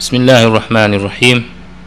[0.00, 1.38] بسم الله الرحمن الرحيم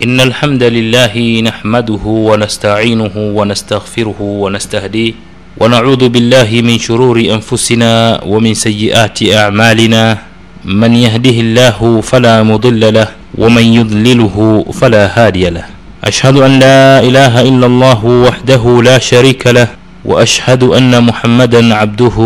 [0.03, 1.13] إن الحمد لله
[1.45, 5.13] نحمده ونستعينه ونستغفره ونستهديه
[5.61, 10.17] ونعوذ بالله من شرور أنفسنا ومن سيئات أعمالنا
[10.65, 14.35] من يهده الله فلا مضل له ومن يضلله
[14.73, 15.65] فلا هادي له
[16.03, 19.67] أشهد أن لا إله إلا الله وحده لا شريك له
[20.05, 22.17] وأشهد أن محمدا عبده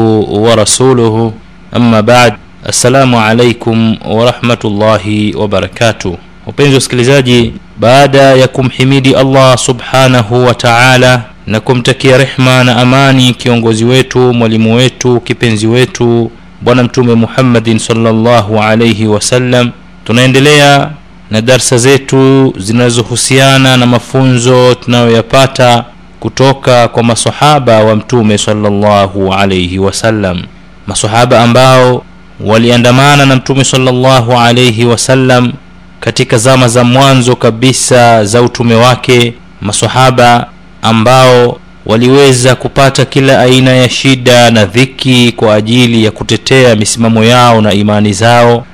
[0.45, 1.33] ورسوله
[1.75, 2.33] أما بعد
[2.65, 12.17] assalamu alaikum warahmatullahi wabarakatuh wapenzi wasikilizaji baada ya kumhimidi allah subhanahu wa taala na kumtakia
[12.17, 16.31] rehma na amani kiongozi wetu mwalimu wetu kipenzi wetu
[16.61, 19.71] bwana mtume muhammadin salllahu alaihi wasallam
[20.05, 20.89] tunaendelea
[21.31, 25.85] na darsa zetu zinazohusiana na mafunzo tunayoyapata
[26.19, 30.43] kutoka kwa masahaba wa mtume salllahu alaihi wasallam
[30.87, 32.03] masahaba ambao
[32.39, 35.51] waliandamana na mtume salllahu alaihi wasallam
[35.99, 40.47] katika zama za mwanzo kabisa za utume wake masahaba
[40.81, 47.61] ambao waliweza kupata kila aina ya shida na dhiki kwa ajili ya kutetea misimamo yao
[47.61, 48.65] na imani zao.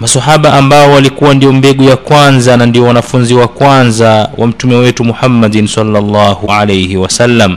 [0.00, 5.04] Masahaba ambao walikuwa ndio mbegu ya kwanza na ndio wanafunzi wa kwanza wa mtume wetu
[5.04, 7.56] muhammadin salllahu alaihi wasallam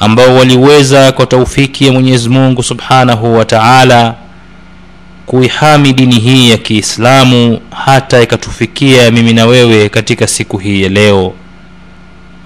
[0.00, 4.14] ambao waliweza kwa taufiki ya mwenyezi mungu subhanahu wa taala
[5.30, 11.32] kuihami dini hii ya kiislamu hata ikatufikia mimi na wewe katika siku hii ya leo.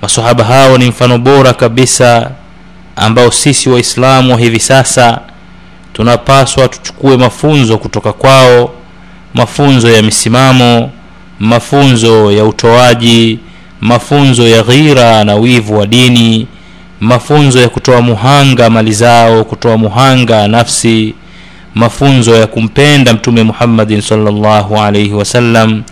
[0.03, 2.31] Masahaba hao ni mfano bora kabisa
[2.97, 5.21] ambao sisi waislamu wa hivi sasa
[5.93, 8.73] tunapaswa tuchukue mafunzo kutoka kwao
[9.35, 10.91] mafunzo ya misimamo
[11.41, 13.39] mafunzo ya utoaji
[13.81, 16.47] mafunzo ya ghira na wivu wa dini
[17.01, 21.15] mafunzo ya kutoa muhanga mali zao kutoa muhanga nafsi
[21.75, 25.83] mafunzo ya kumpenda mtume muhammadin salllahu alaihi wasallam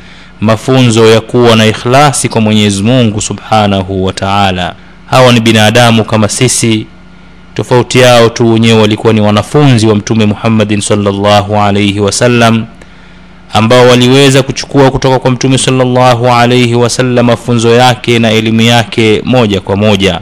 [0.40, 4.74] mafunzo ya kuwa na ikhlasi kwa mwenyezi mungu subhanahu wa taala.
[5.06, 6.86] Hawa ni binadamu kama sisi.
[7.54, 12.64] Tofauti yao tu wenyewe walikuwa ni wanafunzi wa mtume muhammadin salllahu alaihi wasallam
[13.52, 19.60] ambao waliweza kuchukua kutoka kwa mtume salllahu alaihi wasallam mafunzo yake na elimu yake moja
[19.60, 20.20] kwa moja.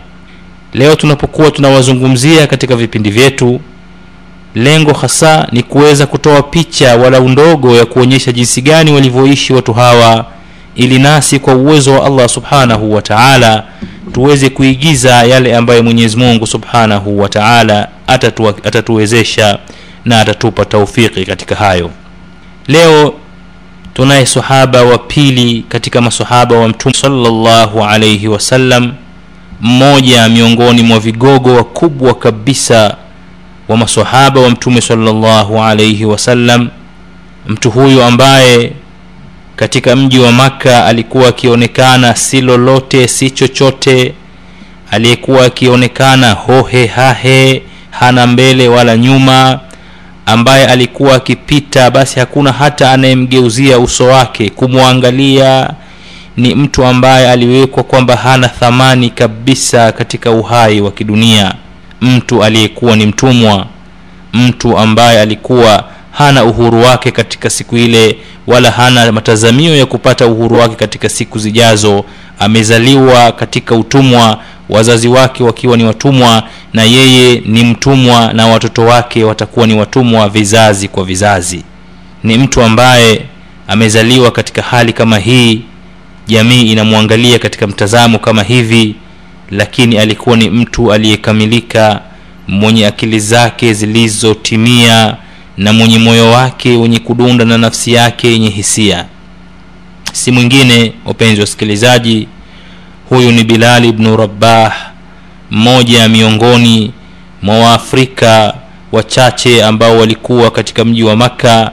[0.74, 3.60] Leo tunapokuwa tunawazungumzia katika vipindi vyetu
[4.54, 10.24] lengo hasa ni kuweza kutoa picha walau ndogo ya kuonyesha jinsi gani walivyoishi watu hawa
[10.74, 13.64] ili nasi kwa uwezo wa allah subhanahu wa taala
[14.12, 19.58] tuweze kuigiza yale ambayo mwenyezi mungu subhanahu wa taala atatu, atatuwezesha
[20.04, 21.90] na atatupa taufiki katika hayo.
[22.68, 23.14] Leo
[23.94, 28.92] tunaye sahaba wa pili katika masahaba wa mtume salllahu alaihi wasallam
[29.60, 32.96] mmoja miongoni mwa vigogo wakubwa kabisa
[33.70, 36.68] wa masahaba wa mtume salllahu alaihi wasallam
[37.48, 38.72] mtu huyu ambaye
[39.56, 44.14] katika mji wa makka alikuwa akionekana si lolote si chochote
[44.90, 49.60] aliyekuwa akionekana hohe hahe hana mbele wala nyuma
[50.26, 54.50] ambaye alikuwa akipita basi hakuna hata anayemgeuzia uso wake.
[54.50, 55.70] Kumwangalia
[56.36, 61.54] ni mtu ambaye aliwekwa kwamba hana thamani kabisa katika uhai wa kidunia
[62.00, 63.66] mtu aliyekuwa ni mtumwa
[64.32, 68.16] mtu ambaye alikuwa hana uhuru wake katika siku ile
[68.46, 72.04] wala hana matazamio ya kupata uhuru wake katika siku zijazo.
[72.38, 74.38] Amezaliwa katika utumwa
[74.68, 80.28] wazazi wake wakiwa ni watumwa na yeye ni mtumwa na watoto wake watakuwa ni watumwa
[80.28, 81.62] vizazi kwa vizazi.
[82.24, 83.24] Ni mtu ambaye
[83.68, 85.62] amezaliwa katika hali kama hii.
[86.26, 88.94] Jamii inamwangalia katika mtazamo kama hivi
[89.50, 92.00] lakini alikuwa ni mtu aliyekamilika
[92.48, 95.16] mwenye akili zake zilizotimia
[95.56, 99.04] na mwenye moyo wake wenye kudunda na nafsi yake yenye hisia.
[100.12, 102.28] Si mwingine wapenzi wasikilizaji
[103.08, 104.72] huyu ni bilali ibnu rabah
[105.50, 106.92] mmoja miongoni
[107.42, 108.54] mwa waafrika
[108.92, 111.70] wachache ambao walikuwa katika mji wa makka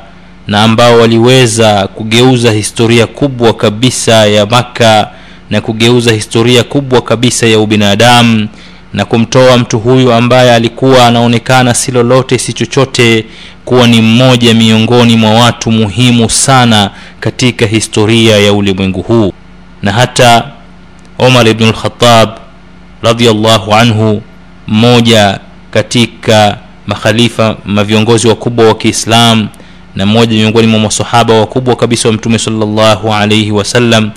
[0.48, 5.10] na ambao waliweza kugeuza historia kubwa kabisa ya makka
[5.50, 8.48] na kugeuza historia kubwa kabisa ya ubinadamu
[8.94, 13.26] na kumtoa mtu huyu ambaye alikuwa anaonekana si lolote si chochote
[13.66, 19.34] kuwa ni mmoja miongoni mwa watu muhimu sana katika historia ya ulimwengu huu.
[19.82, 20.48] Na hata
[21.20, 22.30] omar ibnu lkhatab
[23.02, 24.22] radiallahu anhu
[24.68, 25.40] mmoja
[25.72, 26.58] katika
[26.88, 29.48] makhalifa maviongozi wakubwa wa kiislam
[29.96, 34.12] na mmoja miongoni mwa masahaba wakubwa kabisa wa mtume salllahu alaihi wasallam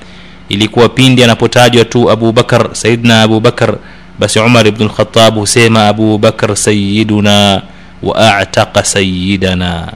[0.51, 3.75] ilikuwa pindi anapotajwa tu abu bakar sayidna abu bakar
[4.19, 7.63] basi umar ibnu lkhatab husema abu bakar sayiduna
[8.03, 9.93] wa ataqa sayidana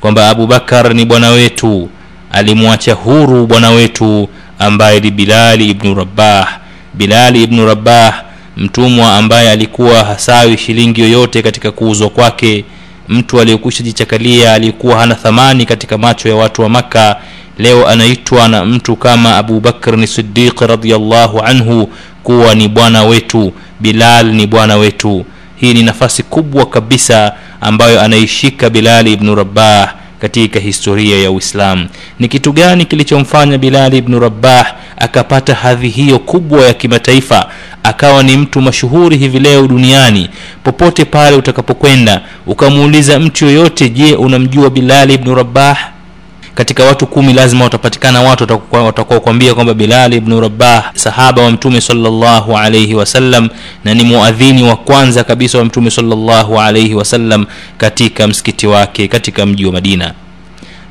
[0.00, 1.88] kwamba abubakar ni bwana wetu
[2.32, 6.58] alimwacha huru bwana wetu ambaye ni bilali ibnu rabah
[6.94, 8.22] bilali ibnu rabah
[8.56, 12.64] mtumwa ambaye alikuwa hasawi shilingi yoyote katika kuuzwa kwake.
[13.08, 17.16] Mtu aliyekwisha jichakalia aliyekuwa hana thamani katika macho ya watu wa makka
[17.58, 21.88] leo anaitwa na mtu kama abu bakrin sidiqi radiallahu anhu
[22.22, 25.24] kuwa ni bwana wetu bilal ni bwana wetu.
[25.56, 31.88] Hii ni nafasi kubwa kabisa ambayo anaishika bilali ibnu rabah katika historia ya uislamu.
[32.18, 37.46] Ni kitu gani kilichomfanya bilali ibnu rabah akapata hadhi hiyo kubwa ya kimataifa
[37.82, 40.30] akawa ni mtu mashuhuri hivi leo duniani?
[40.64, 45.78] Popote pale utakapokwenda ukamuuliza mtu yoyote je unamjua bilali ibnu rabah
[46.56, 51.80] katika watu kumi lazima watapatikana watu watakuwa kuambia kwamba bilal ibnu rabah sahaba wa mtume
[51.80, 53.48] salllahu alaihi wasallam
[53.84, 57.46] na ni muadhini wa kwanza kabisa wa mtume salllahu alaihi wasallam
[57.78, 60.12] katika msikiti wake katika mji wa madina.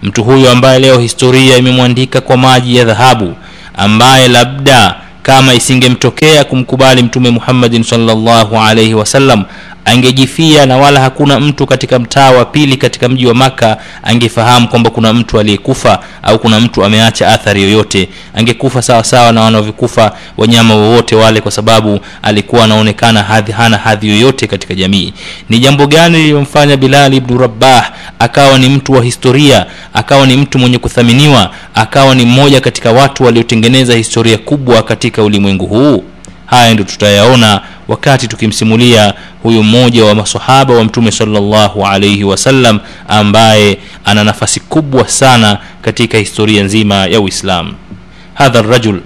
[0.04, 3.34] Mtu huyo ambaye leo historia imemwandika kwa maji ya dhahabu
[3.78, 9.44] ambaye labda kama isingemtokea kumkubali mtume muhammadin salllahu alaihi wasallam
[9.86, 14.90] angejifia na wala hakuna mtu katika mtaa wa pili katika mji wa maka angefahamu kwamba
[14.90, 18.10] kuna mtu aliyekufa au kuna mtu ameacha athari yoyote.
[18.36, 24.10] Angekufa sawa sawa na wanavyokufa wanyama wowote wale kwa sababu alikuwa anaonekana hadhi hana hadhi
[24.10, 25.14] yoyote katika jamii.
[25.50, 30.60] Ni jambo gani lililomfanya bilali ibnu rabah akawa ni mtu wa historia akawa ni mtu
[30.60, 36.04] mwenye kuthaminiwa akawa ni mmoja katika watu waliotengeneza historia kubwa katika ulimwengu huu?
[36.46, 43.78] Haya ndio tutayaona wakati tukimsimulia huyu mmoja wa masahaba wa mtume salllahu alaihi wasallam ambaye
[44.06, 47.74] ana nafasi kubwa sana katika historia nzima ya uislamu
[48.34, 49.02] hadha rajul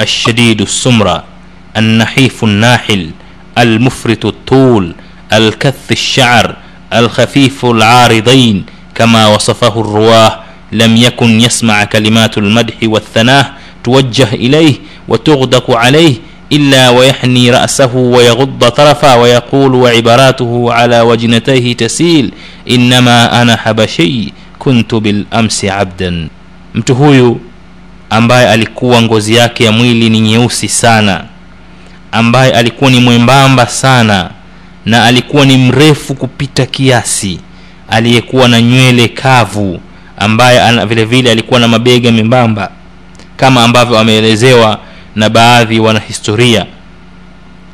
[0.00, 1.24] الشديد السمرة
[1.76, 3.10] النحيف الناحل
[3.58, 4.94] المفرط الطول
[5.32, 6.56] الكث الشعر
[6.94, 8.64] الخفيف العارضين
[8.94, 10.40] كما وصفه الرواه
[10.72, 13.46] لم يكن يسمع كلمات المدح والثناه
[13.84, 14.74] توجه إليه
[15.08, 16.14] وتغدق عليه
[16.51, 22.31] إلا ويحني رأسه ويغض طرفا ويقول وعباراته على وجنتيه تسيل
[22.69, 26.27] إنما أنا حبشي كنت بالأمس عبدا
[26.75, 27.39] mtu huyu
[28.09, 31.23] ambaye alikuwa ngozi yake ya mwili ni nyeusi sana
[32.11, 34.29] ambaye alikuwa ni mwembamba sana
[34.85, 37.39] na alikuwa ni mrefu kupita kiasi
[37.89, 39.79] aliyekuwa na nywele kavu
[40.17, 42.69] ambaye ana, vile vile alikuwa na mabega membamba
[43.37, 44.79] kama ambavyo ameelezewa
[45.16, 46.66] na baadhi wanahistoria.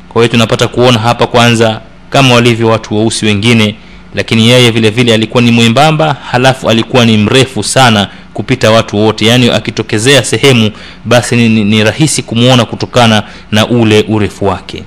[0.09, 3.75] Kwa hiyo tunapata kuona hapa kwanza kama walivyo watu weusi wengine
[4.15, 9.25] lakini yeye vile vile alikuwa ni mwembamba halafu alikuwa ni mrefu sana kupita watu wote.
[9.25, 10.71] Yaani akitokezea sehemu
[11.05, 14.83] basi ni, ni, ni rahisi kumwona kutokana na ule urefu wake.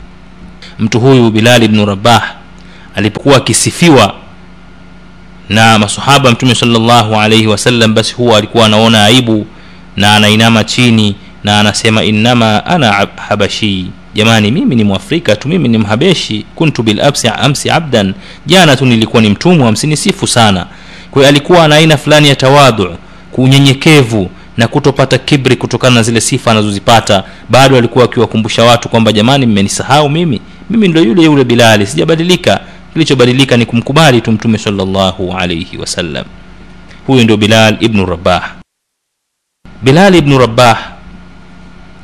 [0.79, 2.35] Mtu huyu bilali bnu rabah
[2.95, 4.15] alipokuwa akisifiwa
[5.49, 9.47] na masahaba mtume salllahu alaihi wasallam basi huwa alikuwa anaona aibu
[9.97, 12.93] na anainama chini na anasema innama ana
[13.29, 13.87] habashi.
[14.15, 16.47] Jamani mimi ni mwafrika tu mimi ni mhabeshi.
[16.55, 18.15] Kuntu bilabsi amsi abdan.
[18.47, 20.67] Jana tu nilikuwa ni mtumwa msinisifu sana.
[21.11, 22.97] Kwa alikuwa ana aina fulani ya tawadhu
[23.33, 27.25] kunyenyekevu na kutopata kibri kutokana na zile sifa anazozipata.
[27.49, 30.41] Bado alikuwa akiwakumbusha watu kwamba jamani mmenisahau mimi?
[30.71, 32.61] Mimi ndo yule yule bilali sijabadilika.
[32.93, 34.59] Kilichobadilika ni kumkubali tu mtume
[37.07, 38.51] huyu ndio bilal ibnu rabah.
[39.83, 40.90] Bilal ibnu rabah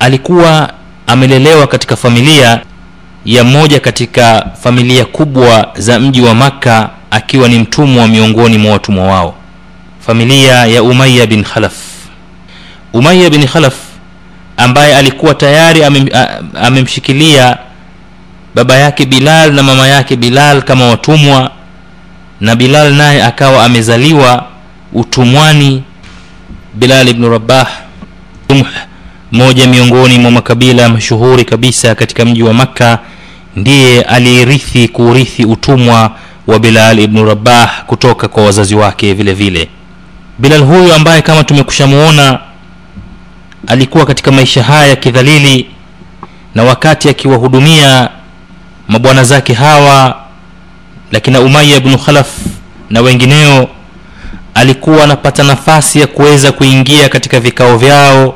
[0.01, 0.73] alikuwa
[1.07, 2.61] amelelewa katika familia
[3.25, 9.07] ya moja katika familia kubwa za mji wa makka akiwa ni mtumwa miongoni mwa watumwa
[9.07, 9.35] wao.
[10.07, 11.75] Familia ya umaya bin khalaf.
[12.93, 13.75] Umaya bin khalaf
[14.57, 16.09] ambaye alikuwa tayari amem,
[16.63, 17.59] amemshikilia
[18.55, 21.51] baba yake bilal na mama yake bilal kama watumwa
[22.41, 24.45] na bilal naye akawa amezaliwa
[24.93, 25.83] utumwani
[26.75, 27.69] bilal ibnu rabah
[29.33, 32.99] moja miongoni mwa makabila mashuhuri kabisa katika mji wa makka
[33.57, 36.11] ndiye aliyerithi kuurithi utumwa
[36.47, 39.69] wa bilal ibnu rabah kutoka kwa wazazi wake vile vile.
[40.39, 42.39] Bilal huyu ambaye kama tumekushamuona
[43.67, 45.67] alikuwa katika maisha haya ya kidhalili
[46.55, 48.09] na wakati akiwahudumia
[48.89, 50.17] mabwana zake hawa
[51.13, 52.29] lakini umaya bnu khalaf
[52.91, 53.69] na wengineo
[54.55, 58.35] alikuwa anapata nafasi ya kuweza kuingia katika vikao vyao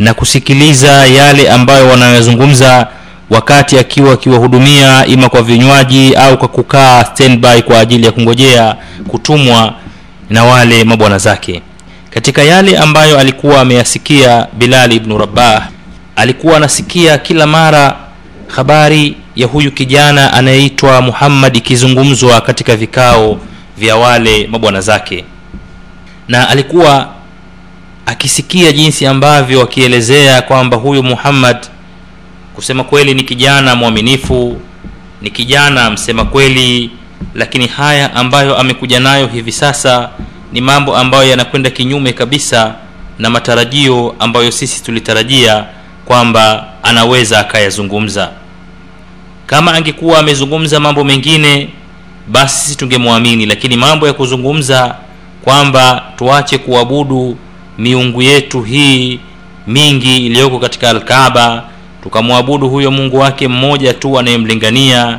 [0.00, 2.86] na kusikiliza yale ambayo wanayozungumza
[3.30, 8.76] wakati akiwa akiwahudumia ima kwa vinywaji au kwa kukaa standby kwa ajili ya kungojea
[9.08, 9.74] kutumwa
[10.30, 11.62] na wale mabwana zake.
[12.10, 15.68] Katika yale ambayo alikuwa ameyasikia bilali ibnu rabah
[16.16, 17.96] alikuwa anasikia kila mara
[18.46, 23.38] habari ya huyu kijana anayeitwa muhammad ikizungumzwa katika vikao
[23.78, 25.24] vya wale mabwana zake.
[26.28, 27.08] Na alikuwa
[28.06, 31.56] akisikia jinsi ambavyo akielezea kwamba huyu muhammad
[32.54, 34.60] kusema kweli ni kijana mwaminifu
[35.22, 36.90] ni kijana msema kweli
[37.34, 40.10] lakini haya ambayo amekuja nayo hivi sasa
[40.52, 42.74] ni mambo ambayo yanakwenda kinyume kabisa
[43.18, 45.64] na matarajio ambayo sisi tulitarajia
[46.04, 48.30] kwamba anaweza akayazungumza.
[49.46, 51.68] Kama angekuwa amezungumza mambo mengine
[52.28, 54.94] basi sisi tungemwamini lakini mambo ya kuzungumza
[55.44, 57.36] kwamba tuache kuabudu
[57.80, 59.20] miungu yetu hii
[59.66, 61.62] mingi iliyoko katika alkaaba
[62.02, 65.18] tukamwabudu huyo mungu wake mmoja tu anayemlingania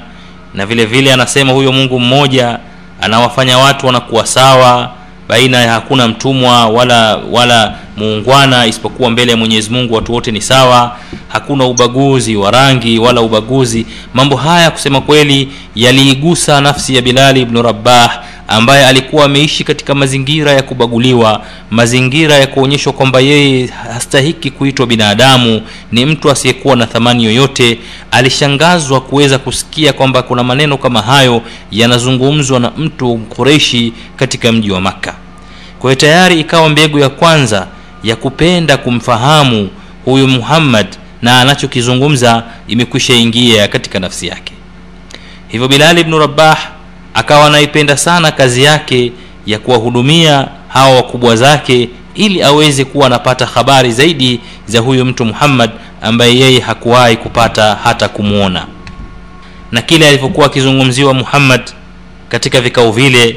[0.53, 2.59] na vile vile anasema huyo mungu mmoja
[3.01, 4.91] anawafanya watu wanakuwa sawa
[5.29, 10.41] baina ya hakuna mtumwa wala wala muungwana isipokuwa mbele ya mwenyezi mungu watu wote ni
[10.41, 13.85] sawa hakuna ubaguzi wa rangi wala ubaguzi.
[14.13, 18.20] Mambo haya kusema kweli yaliigusa nafsi ya bilali ibnu rabah
[18.51, 25.61] ambaye alikuwa ameishi katika mazingira ya kubaguliwa mazingira ya kuonyeshwa kwamba yeye hastahiki kuitwa binadamu
[25.91, 27.79] ni mtu asiyekuwa na thamani yoyote.
[28.11, 31.41] Alishangazwa kuweza kusikia kwamba kuna maneno kama hayo
[31.71, 35.15] yanazungumzwa na mtu mkureishi katika mji wa makka.
[35.79, 37.67] Kwa hiyo tayari ikawa mbegu ya kwanza
[38.03, 39.69] ya kupenda kumfahamu
[40.05, 40.87] huyu muhammad
[41.21, 44.53] na anachokizungumza imekwisha ingia katika nafsi yake.
[45.47, 46.70] Hivyo bilali bnu rabah
[47.13, 49.11] akawa anaipenda sana kazi yake
[49.45, 55.69] ya kuwahudumia hawa wakubwa zake ili aweze kuwa anapata habari zaidi za huyu mtu muhammad
[56.01, 58.65] ambaye yeye hakuwahi kupata hata kumwona
[59.71, 61.61] na kile alivyokuwa akizungumziwa muhammad
[62.29, 63.35] katika vikao vile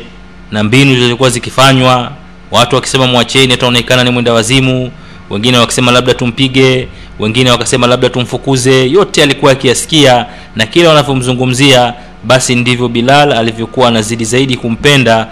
[0.51, 2.13] na mbinu zilizokuwa zikifanywa
[2.51, 4.91] watu wakisema mwacheni ataonekana ni mwenda wazimu
[5.31, 6.89] wengine wakisema labda tumpige
[7.19, 10.27] wengine wakasema labda tumfukuze yote alikuwa akiyasikia
[10.57, 15.27] na kila wanavyomzungumzia basi ndivyo bilal alivyokuwa anazidi zaidi kumpenda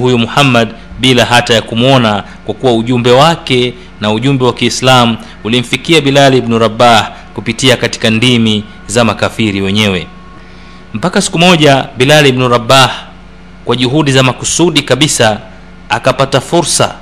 [0.00, 0.68] huyu muhammad
[1.00, 6.58] bila hata ya kumwona kwa kuwa ujumbe wake na ujumbe wa kiislam ulimfikia bilali ibnu
[6.58, 10.06] rabah kupitia katika ndimi za makafiri wenyewe.
[10.94, 12.90] Mpaka siku moja Bilal ibnu rabah
[13.64, 15.40] kwa juhudi za makusudi kabisa
[15.88, 16.94] akapata fursa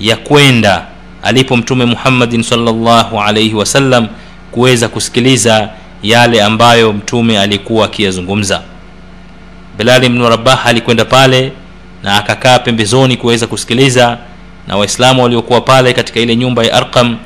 [0.00, 0.86] ya kwenda
[1.22, 4.08] alipo mtume muhammadin salllahu alaihi wasallam
[4.50, 5.68] kuweza kusikiliza
[6.02, 8.62] yale ambayo mtume alikuwa akiyazungumza
[9.78, 11.52] bilali bnu rabah alikwenda pale
[12.02, 14.18] na akakaa pembezoni kuweza kusikiliza
[14.68, 17.16] na waislamu waliokuwa pale katika ile nyumba ya arqam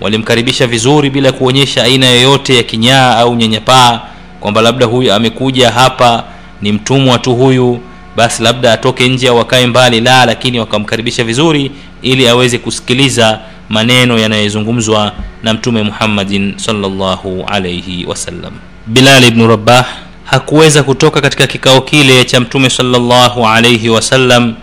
[0.00, 4.00] walimkaribisha vizuri bila kuonyesha aina yoyote ya kinyaa au nyanyapaa
[4.40, 6.24] kwamba labda huyu amekuja hapa
[6.62, 7.80] ni mtumwa tu huyu
[8.16, 11.70] basi labda atoke nje au akae mbali la lakini wakamkaribisha vizuri
[12.02, 18.52] ili aweze kusikiliza maneno yanayozungumzwa na mtume muhammadin sallallahu alaihi wasallam.
[18.86, 19.86] Bilal ibnu rabah
[20.24, 24.54] hakuweza kutoka katika kikao kile cha mtume salllahu alaihi wasallam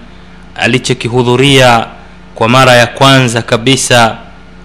[0.55, 1.85] alichokihudhuria
[2.35, 4.17] kwa mara ya kwanza kabisa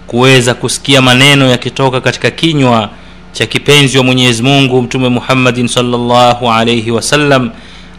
[0.07, 2.89] kuweza kusikia maneno yakitoka katika kinywa
[3.31, 7.49] cha kipenzi wa mwenyezi mungu mtume muhammadin salllahu alaihi wasallam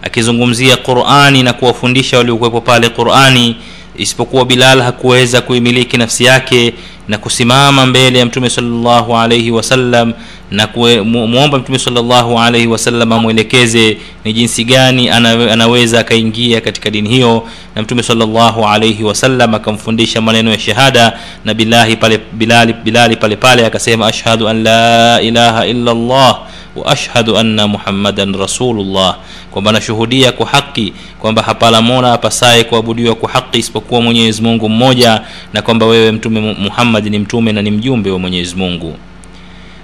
[0.02, 3.56] akizungumzia qurani na kuwafundisha waliokuwepo pale qurani
[3.96, 6.74] isipokuwa bilal hakuweza kuimiliki nafsi yake
[7.08, 10.12] na kusimama mbele ya mtume salllahu alaihi wasallam
[10.50, 17.46] na kumwomba mtume salllahu alaihi wasallam amwelekeze ni jinsi gani anaweza akaingia katika dini hiyo.
[17.76, 23.36] Na mtume salllahu alaihi wasallam akamfundisha maneno ya shahada na bilahi pale bilali, bilali pale
[23.36, 26.38] pale akasema ashhadu an la ilaha illa llah
[26.76, 29.16] wa ashhadu anna muhammadan rasulullah.
[29.50, 35.20] Kwamba nashuhudia kwa haki kwamba hapana mola apasaye kuabudiwa kwa haki isipokuwa mwenyezi mungu mmoja
[35.52, 38.96] na kwamba wewe mtume muhammad ni mtume na ni mjumbe wa mwenyezi mungu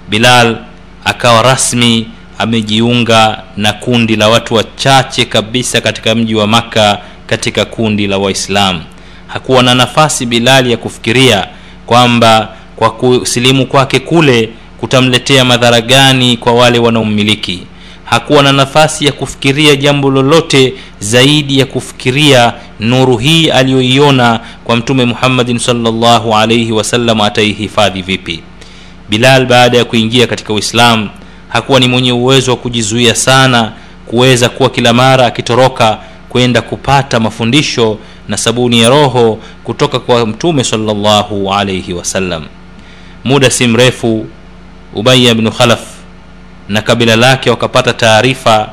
[0.09, 0.57] bilal
[1.05, 2.07] akawa rasmi
[2.37, 8.81] amejiunga na kundi la watu wachache kabisa katika mji wa makka katika kundi la waislamu.
[9.27, 11.47] Hakuwa na nafasi bilali ya kufikiria
[11.85, 17.63] kwamba kwa kusilimu kwake kule kutamletea madhara gani kwa wale wanaommiliki
[18.05, 25.05] hakuwa na nafasi ya kufikiria jambo lolote zaidi ya kufikiria nuru hii aliyoiona kwa mtume
[25.05, 28.39] muhammadin salllahu alaihi wasallam ataihifadhi vipi
[29.09, 31.09] bilal baada ya kuingia katika uislam
[31.49, 33.71] hakuwa ni mwenye uwezo wa kujizuia sana
[34.05, 35.97] kuweza kuwa kila mara akitoroka
[36.29, 37.97] kwenda kupata mafundisho
[38.27, 42.43] na sabuni ya roho kutoka kwa mtume salllahu alaihi wasallam
[43.23, 44.25] muda si mrefu
[44.93, 45.79] ubaya bnu khalaf
[46.69, 48.69] na kabila lake wakapata taarifa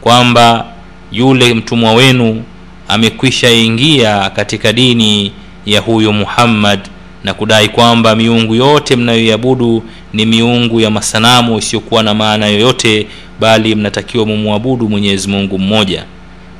[0.00, 0.64] kwamba
[1.12, 2.42] yule mtumwa wenu
[2.88, 5.32] amekwisha ingia katika dini
[5.66, 6.80] ya huyu muhammad
[7.26, 13.06] na kudai kwamba miungu yote mnayoiabudu ni miungu ya masanamu isiyokuwa na maana yoyote
[13.40, 16.04] bali mnatakiwa mumwabudu mwenyezi mungu mmoja.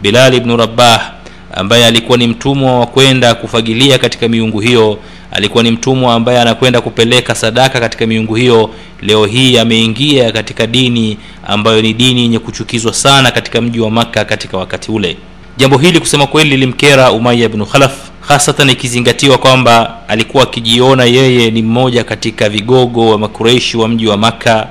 [0.02, 1.12] Bilali ibnu rabah
[1.54, 4.98] ambaye alikuwa ni mtumwa wa kwenda kufagilia katika miungu hiyo
[5.32, 8.70] alikuwa ni mtumwa ambaye anakwenda kupeleka sadaka katika miungu hiyo
[9.02, 14.24] leo hii ameingia katika dini ambayo ni dini yenye kuchukizwa sana katika mji wa makka
[14.24, 15.16] katika wakati ule.
[15.56, 17.92] Jambo hili kusema kweli lilimkera umaya bnu khalaf
[18.28, 24.16] hasatan ikizingatiwa kwamba alikuwa akijiona yeye ni mmoja katika vigogo wa makureishi wa mji wa
[24.16, 24.66] makka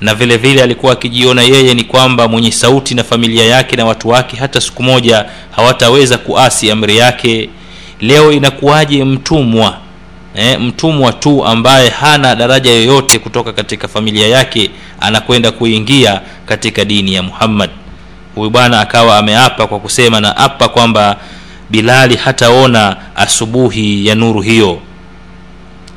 [0.00, 4.08] na vile vile alikuwa akijiona yeye ni kwamba mwenye sauti na familia yake na watu
[4.08, 7.50] wake hata siku moja hawataweza kuasi amri yake.
[8.00, 9.76] Leo inakuwaje mtumwa
[10.34, 17.14] eh, mtumwa tu ambaye hana daraja yoyote kutoka katika familia yake anakwenda kuingia katika dini
[17.14, 17.70] ya muhammad?
[18.34, 21.16] Huyu bwana akawa ameapa kwa kusema na apa kwamba
[21.70, 24.78] bilali hataona asubuhi ya nuru hiyo.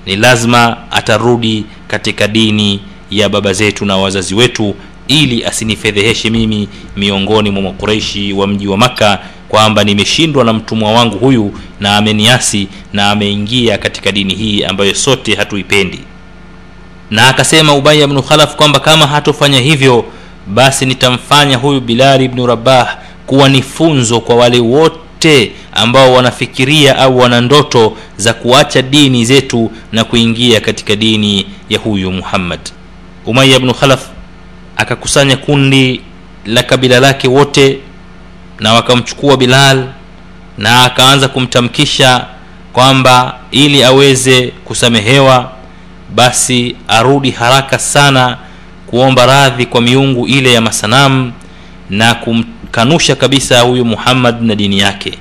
[0.05, 2.79] Ni lazima atarudi katika dini
[3.11, 4.75] ya baba zetu na wazazi wetu
[5.07, 11.17] ili asinifedheheshe mimi miongoni mwa makureishi wa mji wa makka kwamba nimeshindwa na mtumwa wangu
[11.17, 15.99] huyu na ameniasi na ameingia katika dini hii ambayo sote hatuipendi.
[17.11, 20.05] Na akasema ubaya bnu khalaf kwamba kama hatofanya hivyo
[20.47, 22.97] basi nitamfanya huyu bilali bnu rabah
[23.27, 24.99] kuwa ni funzo kwa wale wote
[25.73, 32.11] ambao wanafikiria au wana ndoto za kuacha dini zetu na kuingia katika dini ya huyu
[32.11, 32.59] muhammad.
[33.25, 34.05] Umaya bnu khalaf
[34.77, 36.01] akakusanya kundi
[36.45, 37.79] la kabila lake wote
[38.59, 39.87] na wakamchukua bilal
[40.57, 42.25] na akaanza kumtamkisha
[42.73, 45.51] kwamba ili aweze kusamehewa
[46.15, 48.37] basi arudi haraka sana
[48.87, 51.33] kuomba radhi kwa miungu ile ya masanamu
[51.89, 52.13] na
[52.73, 55.13] kumkanusha kabisa huyu muhammad na dini yake.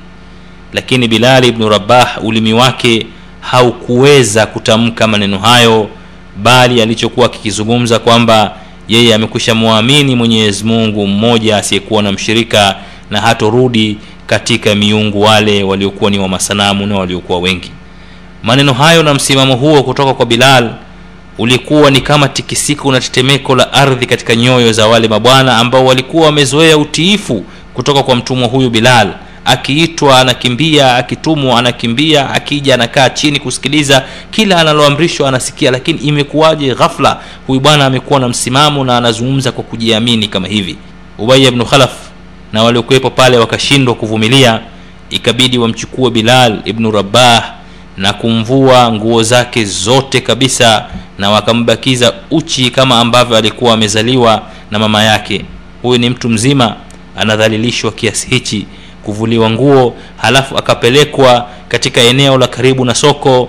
[0.72, 3.06] Lakini bilali ibnu rabah ulimi wake
[3.40, 5.88] haukuweza kutamka maneno hayo
[6.36, 8.54] bali alichokuwa akikizungumza kwamba
[8.88, 12.76] yeye amekwisha mwamini mwenyezi mungu mmoja asiyekuwa na mshirika
[13.10, 17.70] na hatorudi katika miungu wale waliokuwa ni wamasanamu na waliokuwa wengi.
[18.42, 20.70] Maneno hayo na msimamo huo kutoka kwa bilal
[21.38, 26.26] ulikuwa ni kama tikisiko na tetemeko la ardhi katika nyoyo za wale mabwana ambao walikuwa
[26.26, 29.12] wamezoea utiifu kutoka kwa mtumwa huyu bilal.
[29.44, 37.20] Akiitwa anakimbia akitumwa anakimbia akija anakaa chini kusikiliza kila analoamrishwa anasikia lakini imekuwaje ghafla?
[37.46, 40.76] Huyu bwana amekuwa na msimamo na anazungumza kwa kujiamini kama hivi.
[41.18, 41.92] Ubaya bnu khalaf
[42.52, 44.60] na waliokuwepo pale wakashindwa kuvumilia
[45.10, 47.57] ikabidi wamchukue bilal ibnu rabah
[47.98, 50.84] na kumvua nguo zake zote kabisa
[51.18, 55.44] na wakambakiza uchi kama ambavyo alikuwa amezaliwa na mama yake.
[55.82, 56.76] Huyu ni mtu mzima
[57.16, 58.66] anadhalilishwa kiasi hichi
[59.04, 63.48] kuvuliwa nguo halafu akapelekwa katika eneo la karibu na soko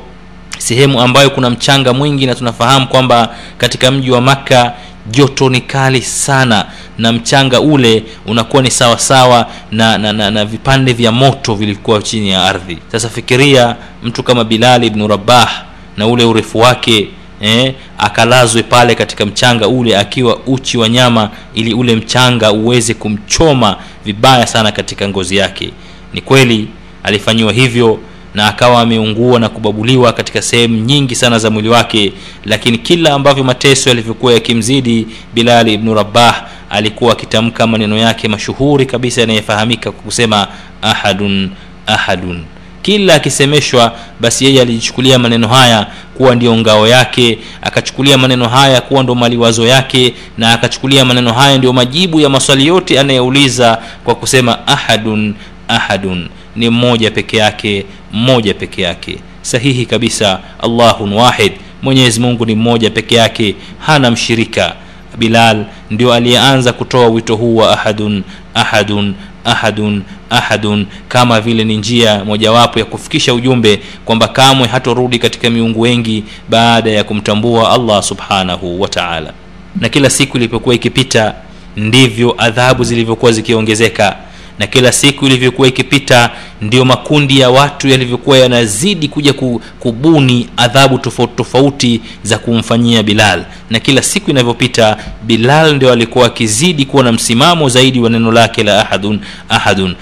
[0.58, 4.74] sehemu ambayo kuna mchanga mwingi na tunafahamu kwamba katika mji wa makka
[5.12, 6.66] joto ni kali sana
[6.98, 12.02] na mchanga ule unakuwa ni sawasawa sawa na, na, na, na vipande vya moto vilikuwa
[12.02, 12.78] chini ya ardhi.
[12.92, 15.64] Sasa fikiria mtu kama bilali ibnu rabah
[15.98, 17.08] na ule urefu wake
[17.42, 23.78] eh, akalazwe pale katika mchanga ule akiwa uchi wa nyama ili ule mchanga uweze kumchoma
[24.06, 25.72] vibaya sana katika ngozi yake.
[26.14, 26.68] Ni kweli
[27.04, 28.00] alifanyiwa hivyo
[28.34, 32.14] na akawa ameungua na kubabuliwa katika sehemu nyingi sana za mwili wake
[32.46, 39.22] lakini kila ambavyo mateso yalivyokuwa yakimzidi bilali ibnu rabah alikuwa akitamka maneno yake mashuhuri kabisa
[39.22, 40.48] yanayefahamika kwa kusema
[40.82, 41.50] ahadun
[41.88, 42.44] ahadun.
[42.82, 45.88] Kila akisemeshwa basi yeye alijichukulia maneno haya
[46.18, 51.58] kuwa ndio ngao yake akachukulia maneno haya kuwa ndo maliwazo yake na akachukulia maneno haya
[51.58, 55.34] ndio majibu ya maswali yote anayeuliza kwa kusema ahadun
[55.68, 59.18] ahadun ni mmoja peke yake mmoja peke yake.
[59.42, 61.52] Sahihi kabisa allahun wahid.
[61.82, 64.76] Mwenyezi mungu ni mmoja peke yake hana mshirika.
[65.18, 69.14] Bilal ndio aliyeanza kutoa wito huu wa ahadun ahadun
[69.46, 70.86] ahadun ahadun.
[71.08, 76.92] Kama vile ni njia mojawapo ya kufikisha ujumbe kwamba kamwe hatorudi katika miungu wengi baada
[76.92, 79.34] ya kumtambua allah subhanahu wa taala.
[79.76, 81.34] Na kila siku ilipokuwa ikipita
[81.78, 84.16] ndivyo adhabu zilivyokuwa zikiongezeka
[84.60, 89.34] na kila siku ilivyokuwa ikipita ndiyo makundi ya watu yalivyokuwa yanazidi kuja
[89.80, 93.46] kubuni adhabu tofauti tofauti za kumfanyia bilal.
[93.70, 98.64] Na kila siku inavyopita bilal ndio alikuwa akizidi kuwa na msimamo zaidi wa neno lake
[98.64, 99.20] la ahadun
[99.50, 99.96] ahadun.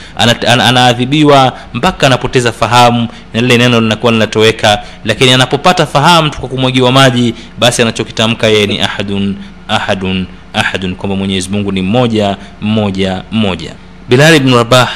[0.48, 4.84] Anaadhibiwa ana, ana mpaka anapoteza fahamu na lile neno linakuwa linatoweka.
[5.06, 9.36] Lakini anapopata fahamu kwa kumwagiwa maji basi anachokitamka yeye ni ahadun
[9.68, 13.72] ahadun ahadun kwamba mwenyezi mungu ni mmoja mmoja mmoja
[14.10, 14.90] bilal bnu rabah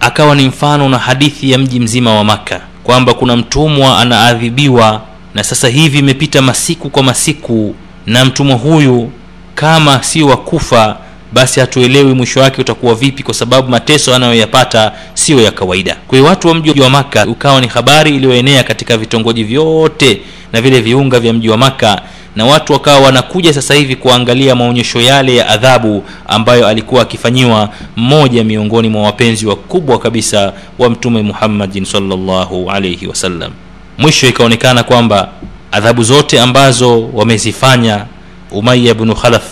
[0.00, 5.02] akawa ni mfano na hadithi ya mji mzima wa makka kwamba kuna mtumwa anaadhibiwa
[5.34, 7.74] na sasa hivi imepita masiku kwa masiku
[8.06, 9.10] na mtumwa huyu
[9.54, 10.96] kama sio wakufa
[11.34, 15.96] basi hatuelewi mwisho wake utakuwa vipi kwa sababu mateso anayoyapata siyo ya kawaida.
[16.08, 20.20] Kwa hiyo watu wa mji wa maka ukawa ni habari iliyoenea katika vitongoji vyote
[20.52, 22.02] na vile viunga vya mji wa maka
[22.36, 28.44] na watu wakawa wanakuja sasa hivi kuangalia maonyesho yale ya adhabu ambayo alikuwa akifanyiwa mmoja
[28.44, 33.52] miongoni mwa wapenzi wakubwa kabisa wa mtume muhammadin salllahu alaihi wasallam
[33.98, 35.28] mwisho ikaonekana kwamba
[35.72, 38.04] adhabu zote ambazo wamezifanya
[38.50, 39.42] umaya bnu khalaf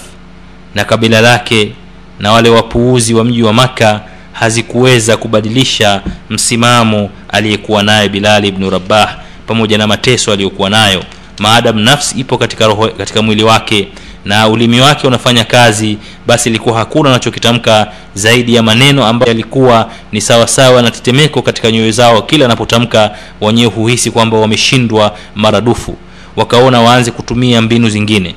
[0.74, 1.72] na kabila lake
[2.20, 4.00] na wale wapuuzi wa mji wa maka
[4.32, 11.04] hazikuweza kubadilisha msimamo aliyekuwa naye bilali ibnu rabah pamoja na mateso aliyokuwa nayo.
[11.38, 13.88] Maadamu nafsi ipo katika roho, katika mwili wake
[14.24, 20.20] na ulimi wake unafanya kazi basi ilikuwa hakuna anachokitamka zaidi ya maneno ambayo yalikuwa ni
[20.20, 25.96] sawasawa na tetemeko katika nyoyo zao kila anapotamka wenyewe huhisi kwamba wameshindwa maradufu.
[26.36, 28.34] Wakaona waanze kutumia mbinu zingine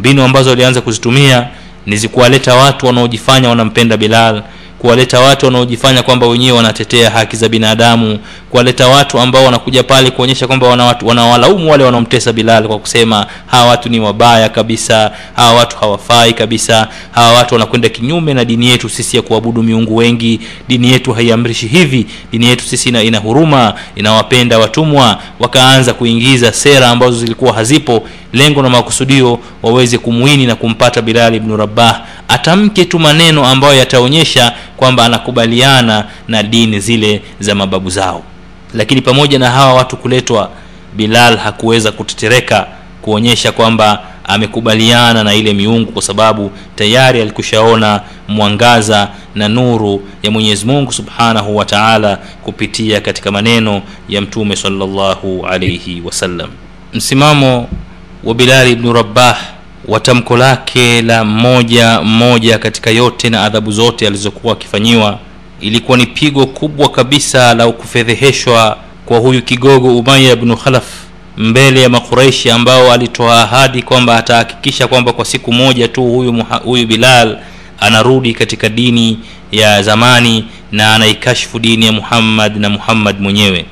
[0.00, 1.48] mbinu ambazo walianza kuzitumia
[1.86, 4.42] ni zikuwaleta watu wanaojifanya wanampenda bilal
[4.80, 8.18] kuwaleta watu wanaojifanya kwamba wenyewe wanatetea haki za binadamu
[8.50, 10.66] kuwaleta watu ambao wanakuja pale kuonyesha kwamba
[11.04, 16.88] wanawalaumu wale wanaomtesa bilal kwa kusema hawa watu ni wabaya kabisa hawa watu hawafai kabisa
[17.10, 20.40] hawa watu wanakwenda kinyume na dini yetu sisi ya kuabudu miungu wengi.
[20.68, 22.06] Dini yetu haiamrishi hivi.
[22.32, 25.18] Dini yetu sisi ina, ina huruma inawapenda watumwa.
[25.38, 31.56] Wakaanza kuingiza sera ambazo zilikuwa hazipo lengo na makusudio waweze kumwini na kumpata bilali ibnu
[31.56, 38.22] rabah atamke tu maneno ambayo yataonyesha kwamba anakubaliana na dini zile za mababu zao.
[38.74, 40.50] Lakini pamoja na hawa watu kuletwa
[40.96, 42.66] bilal hakuweza kutetereka
[43.02, 50.66] kuonyesha kwamba amekubaliana na ile miungu kwa sababu tayari alikushaona mwangaza na nuru ya mwenyezi
[50.66, 56.50] mungu subhanahu wa taala kupitia katika maneno ya mtume salllahu alaihi wasallam
[56.94, 57.68] msimamo
[58.24, 59.38] wa bilali ibnu rabah
[59.90, 65.18] wa tamko lake la mmoja mmoja katika yote na adhabu zote alizokuwa akifanyiwa
[65.60, 68.76] ilikuwa ni pigo kubwa kabisa la kufedheheshwa
[69.06, 70.84] kwa huyu kigogo umaya bnu khalaf
[71.36, 76.56] mbele ya makuraishi ambao alitoa ahadi kwamba atahakikisha kwamba kwa siku moja tu huyu, muha,
[76.56, 77.38] huyu bilal
[77.80, 79.18] anarudi katika dini
[79.52, 83.64] ya zamani na anaikashfu dini ya muhammad na muhammad mwenyewe.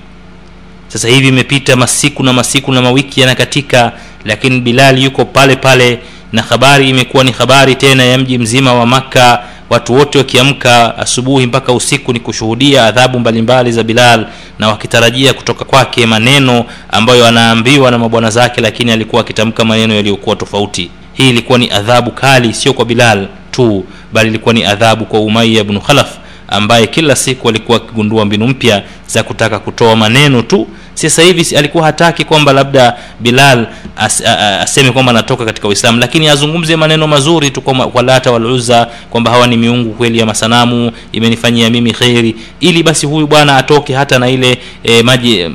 [0.88, 3.92] Sasa hivi imepita masiku na masiku na mawiki yanakatika
[4.28, 5.98] lakini bilal yuko pale pale
[6.32, 9.42] na habari imekuwa ni habari tena ya mji mzima wa makka.
[9.70, 14.26] Watu wote wakiamka asubuhi mpaka usiku ni kushuhudia adhabu mbalimbali za bilal
[14.58, 20.36] na wakitarajia kutoka kwake maneno ambayo anaambiwa na mabwana zake lakini alikuwa akitamka maneno yaliyokuwa
[20.36, 20.90] tofauti.
[21.12, 25.64] Hii ilikuwa ni adhabu kali sio kwa bilal tu bali ilikuwa ni adhabu kwa umaya
[25.64, 26.08] bnu khalaf
[26.48, 30.66] ambaye kila siku alikuwa akigundua mbinu mpya za kutaka kutoa maneno tu
[30.98, 35.98] sasa hivi alikuwa hataki kwamba labda bilal as, a, a, aseme kwamba anatoka katika uislamu
[35.98, 40.92] lakini azungumze maneno mazuri tu kwa, lata waluza kwamba hawa ni miungu kweli ya masanamu
[41.12, 45.50] imenifanyia mimi kheri ili basi huyu bwana atoke hata na ile e, maji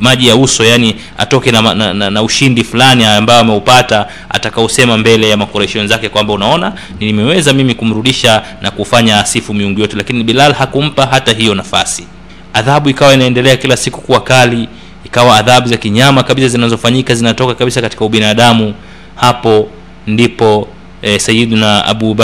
[0.00, 5.28] maji ya uso yani atoke na, na, na, na ushindi fulani ambao ameupata atakaosema mbele
[5.28, 9.96] ya makoreshi wenzake kwamba unaona nimeweza mimi kumrudisha na kufanya asifu miungu yote.
[9.96, 12.06] Lakini bilal hakumpa hata hiyo nafasi
[12.54, 14.68] adhabu ikawa inaendelea kila siku kuwa kali
[15.04, 18.74] ikawa adhabu za kinyama kabisa zinazofanyika zinatoka kabisa katika ubinadamu.
[19.16, 19.68] Hapo
[20.06, 20.68] ndipo
[21.02, 22.16] e, sayiduna abu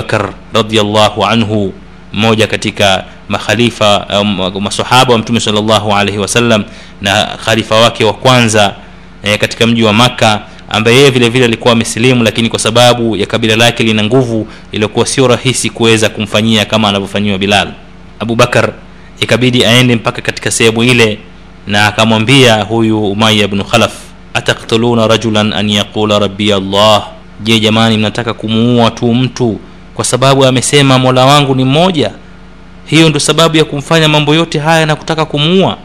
[0.53, 1.73] radiallahu anhu
[2.12, 6.64] mmoja katika makhalifa um, masahaba wa mtume salllahu alaihi wasallam
[7.01, 8.75] na khalifa wake wa kwanza
[9.23, 13.27] e, katika mji wa makka ambaye yeye vile vile alikuwa amesilimu lakini kwa sababu ya
[13.27, 17.69] kabila lake lina nguvu iliyokuwa sio rahisi kuweza kumfanyia kama anavyofanyiwa bilal.
[18.21, 18.73] Abu bakar
[19.20, 21.18] ikabidi aende mpaka katika sehemu ile
[21.66, 23.92] na akamwambia huyu umaya bnu khalaf
[24.35, 27.06] ataktuluna rajulan an yaqula rabbi allah?
[27.40, 29.61] Je jamani mnataka kumuua tu mtu
[29.94, 32.11] kwa sababu amesema mola wangu ni mmoja?
[32.87, 35.76] Hiyo ndo sababu ya kumfanya mambo yote haya na kutaka kumuua?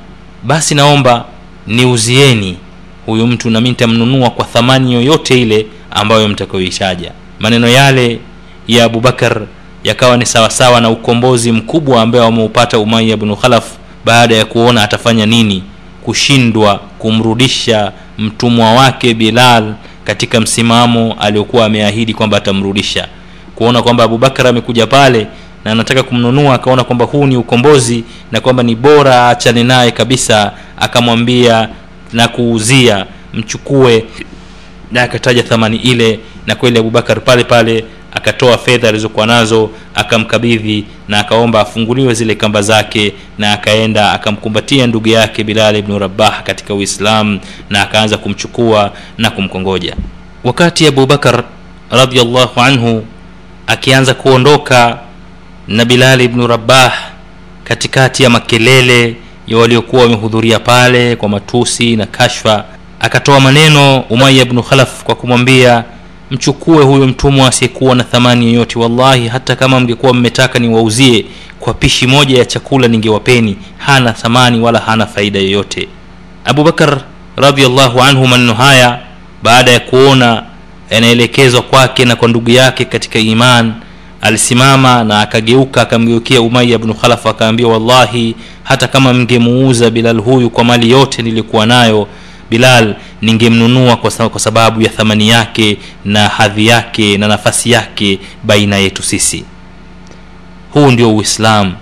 [0.44, 1.26] Basi naomba
[1.68, 2.58] niuzieni
[3.06, 7.12] huyu mtu nami nitamnunua kwa thamani yoyote ile ambayo mtakayoishaja.
[7.40, 8.20] Maneno yale
[8.68, 9.42] ya abubakar
[9.86, 13.66] yakawa ni sawasawa na ukombozi mkubwa ambaye wameupata umaya bnu khalaf
[14.06, 15.64] baada ya kuona atafanya nini
[16.04, 23.08] kushindwa kumrudisha mtumwa wake bilal katika msimamo aliokuwa ameahidi kwamba atamrudisha.
[23.56, 25.28] Kuona kwamba abubakar amekuja pale
[25.66, 30.52] na anataka kumnunua akaona kwamba huu ni ukombozi na kwamba ni bora achane naye kabisa
[30.78, 31.70] akamwambia
[32.14, 34.06] na kuuzia mchukue.
[34.92, 41.20] Na akataja thamani ile na kweli abubakar pale pale akatoa fedha alizokuwa nazo akamkabidhi na
[41.20, 47.40] akaomba afunguliwe zile kamba zake na akaenda akamkumbatia ndugu yake bilal ibnu rabah katika uislamu
[47.70, 49.96] na akaanza kumchukua na kumkongoja.
[50.44, 51.44] Wakati abubakar
[51.92, 53.06] radiallahu anhu
[53.68, 54.98] akianza kuondoka
[55.68, 56.94] na bilal ibnu rabah
[57.64, 59.16] katikati ya makelele
[59.48, 62.64] ya waliokuwa wamehudhuria pale kwa matusi na kashfa
[63.00, 65.84] akatoa maneno umaya bnu khalaf kwa kumwambia
[66.32, 68.80] mchukue huyo mtumwa asiyekuwa na thamani yoyote.
[68.80, 71.26] Wallahi hata kama mngekuwa mmetaka niwauzie
[71.60, 73.58] kwa pishi moja ya chakula ningewapeni.
[73.78, 75.88] Hana thamani wala hana faida yoyote.
[76.46, 77.02] Abubakar
[77.38, 79.00] radiallahu anhu maneno haya
[79.44, 80.44] baada ya kuona
[80.90, 83.74] yanaelekezwa kwake na kwa ndugu yake katika iman
[84.22, 90.64] alisimama na akageuka akamgeukia umaya bnu khalaf akaambia wallahi hata kama mngemuuza bilal huyu kwa
[90.64, 92.08] mali yote niliyokuwa nayo
[92.50, 99.04] bilal ningemnunua kwa, sababu ya thamani yake na hadhi yake na nafasi yake baina yetu
[99.04, 99.46] sisi.
[100.74, 101.74] Huu ndio uislamu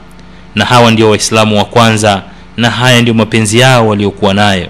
[0.56, 2.24] na hawa ndio waislamu wa kwanza
[2.58, 4.68] na haya ndio mapenzi yao waliokuwa nayo.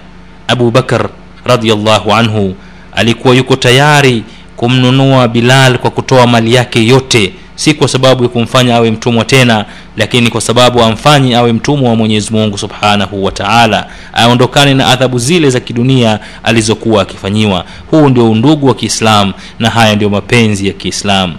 [0.48, 1.08] Abu bakar
[1.44, 2.54] radiallahu anhu
[2.96, 4.22] alikuwa yuko tayari
[4.56, 9.64] kumnunua bilal kwa kutoa mali yake yote si kwa sababu ya kumfanya awe mtumwa tena
[9.96, 13.86] lakini kwa sababu amfanyi awe mtumwa wa mwenyezi mungu subhanahu wa taala.
[14.12, 17.64] Aondokane na adhabu zile za kidunia alizokuwa akifanyiwa.
[17.90, 21.34] Huu ndio undugu wa kiislamu na haya ndio mapenzi ya kiislamu.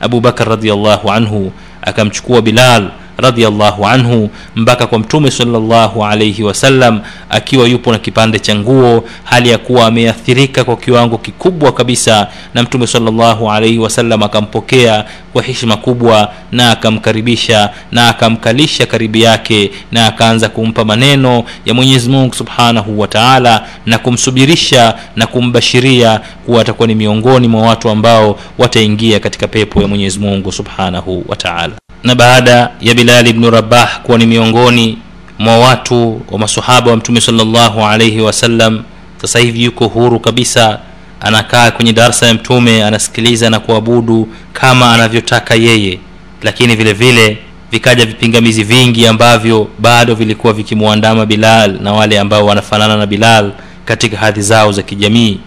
[0.00, 7.68] Abu bakar radiallahu anhu akamchukua bilal radiallahu anhu mpaka kwa mtume salllahu alaihi wasallam akiwa
[7.68, 12.86] yupo na kipande cha nguo hali ya kuwa ameathirika kwa kiwango kikubwa kabisa na mtume
[12.86, 20.48] salllahu alaihi wasallam akampokea kwa heshima kubwa na akamkaribisha na akamkalisha karibu yake na akaanza
[20.48, 26.94] kumpa maneno ya mwenyezi mungu subhanahu wa taala na kumsubirisha na kumbashiria kuwa atakuwa ni
[26.94, 31.72] miongoni mwa watu ambao wataingia katika pepo ya mwenyezi mungu subhanahu wa taala
[32.04, 34.98] na baada ya bilali bnu rabah kuwa ni miongoni
[35.38, 38.82] mwa watu wa masahaba wa mtume salllahu alaihi wasallam
[39.22, 40.78] sasa hivi yuko huru kabisa
[41.20, 45.98] anakaa kwenye darsa ya mtume anasikiliza na kuabudu kama anavyotaka yeye.
[46.42, 47.38] Lakini vile vile
[47.70, 53.52] vikaja vipingamizi vingi ambavyo bado vilikuwa vikimwandama bilal na wale ambao wanafanana na bilal
[53.84, 55.38] katika hadhi zao za kijamii.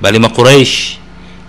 [0.00, 0.96] Bali maqureish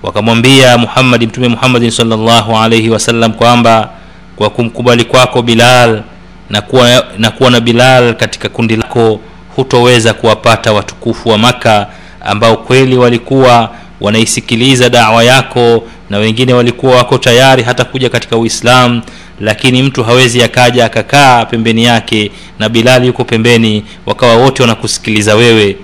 [0.04, 3.90] wakamwambia muhammadi mtume muhammadin salllahu alaihi wasallam kwamba
[4.38, 6.02] kwa kumkubali kwako bilal
[6.50, 9.20] na kuwa, na kuwa na bilal katika kundi lako
[9.56, 11.88] hutoweza kuwapata watukufu wa maka
[12.22, 13.72] ambao kweli walikuwa
[14.02, 19.02] wanaisikiliza dawa yako na wengine walikuwa wako tayari hata kuja katika uislamu
[19.40, 25.76] lakini mtu hawezi akaja akakaa pembeni yake na bilali yuko pembeni wakawa wote wanakusikiliza wewe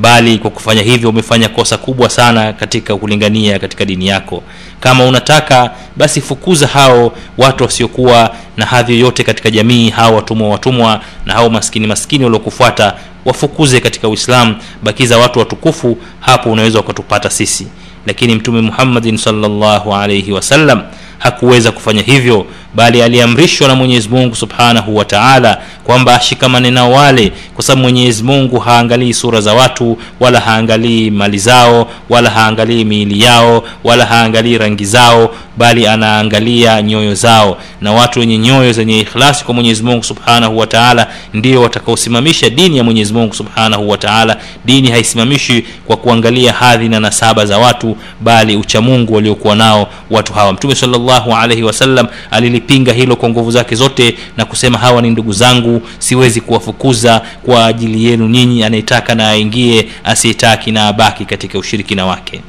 [0.00, 4.42] bali kwa kufanya hivyo umefanya kosa kubwa sana katika kulingania katika dini yako.
[4.80, 11.00] Kama unataka basi fukuza hao watu wasiokuwa na hadhi yoyote katika jamii hao watumwa watumwa
[11.26, 17.66] na hao maskini maskini waliokufuata wafukuze katika uislamu bakiza watu watukufu hapo unaweza ukatupata sisi.
[18.06, 20.82] Lakini mtume muhammadin salllahu alaihi wasallam
[21.18, 27.32] hakuweza kufanya hivyo bali aliamrishwa na mwenyezi mungu subhanahu wa taala kwamba ashikamane nao wale
[27.54, 33.22] kwa sababu mwenyezi mungu haangalii sura za watu wala haangalii mali zao wala haangalii miili
[33.24, 37.58] yao wala haangalii rangi zao bali anaangalia nyoyo zao.
[37.80, 42.76] Na watu wenye nyoyo zenye ikhlasi kwa mwenyezi mungu subhanahu wa taala ndio watakaosimamisha dini
[42.78, 44.36] ya mwenyezi mungu subhanahu wa taala.
[44.64, 50.52] Dini haisimamishi kwa kuangalia hadhi na nasaba za watu bali uchamungu waliokuwa nao watu hawa.
[50.52, 50.74] Mtume
[51.08, 55.82] salllahu alaihi wasallam alilipinga hilo kwa nguvu zake zote na kusema hawa ni ndugu zangu
[55.98, 62.40] siwezi kuwafukuza kwa ajili yenu nyinyi anayetaka na aingie asiyetaki na abaki katika ushirikina wake.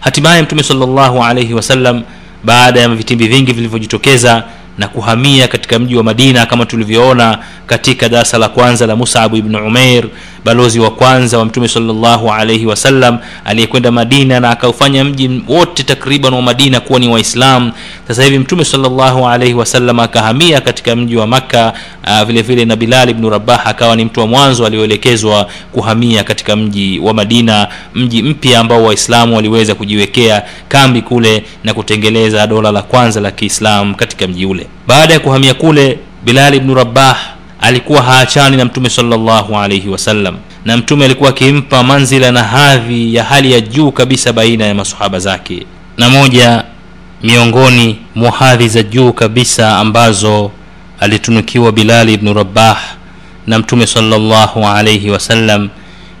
[0.00, 2.02] Hatimaye mtume salllahu alaihi wasallam
[2.44, 4.44] baada ya vitimbi vingi vilivyojitokeza
[4.78, 9.66] na kuhamia katika mji wa madina kama tulivyoona katika darasa la kwanza la musabu ibnu
[9.66, 10.04] umeir
[10.44, 16.34] balozi wa kwanza wa mtume salllahu alaihi wasallam aliyekwenda madina na akaufanya mji wote takriban
[16.34, 17.72] wa madina kuwa ni waislam.
[18.08, 21.72] Sasa hivi mtume salllahu alaihi wasallam akahamia katika mji wa makka
[22.06, 26.56] uh, vile vile na bilal ibnu rabah akawa ni mtu wa mwanzo alioelekezwa kuhamia katika
[26.56, 32.82] mji wa madina mji mpya ambao waislamu waliweza kujiwekea kambi kule na kutengeleza dola la
[32.82, 34.66] kwanza la kiislam katika mji ule.
[34.86, 37.18] Baada ya kuhamia kule bilal ibnu rabah
[37.60, 43.24] alikuwa haachani na mtume salllahu alaihi wasallam na mtume alikuwa akimpa manzila na hadhi ya
[43.24, 45.66] hali ya juu kabisa baina ya masahaba zake.
[45.96, 46.64] Na moja
[47.22, 50.50] miongoni mwa hadhi za juu kabisa ambazo
[51.00, 52.78] alitunukiwa bilali ibnu rabah
[53.46, 55.68] na mtume salllahu alaihi wasallam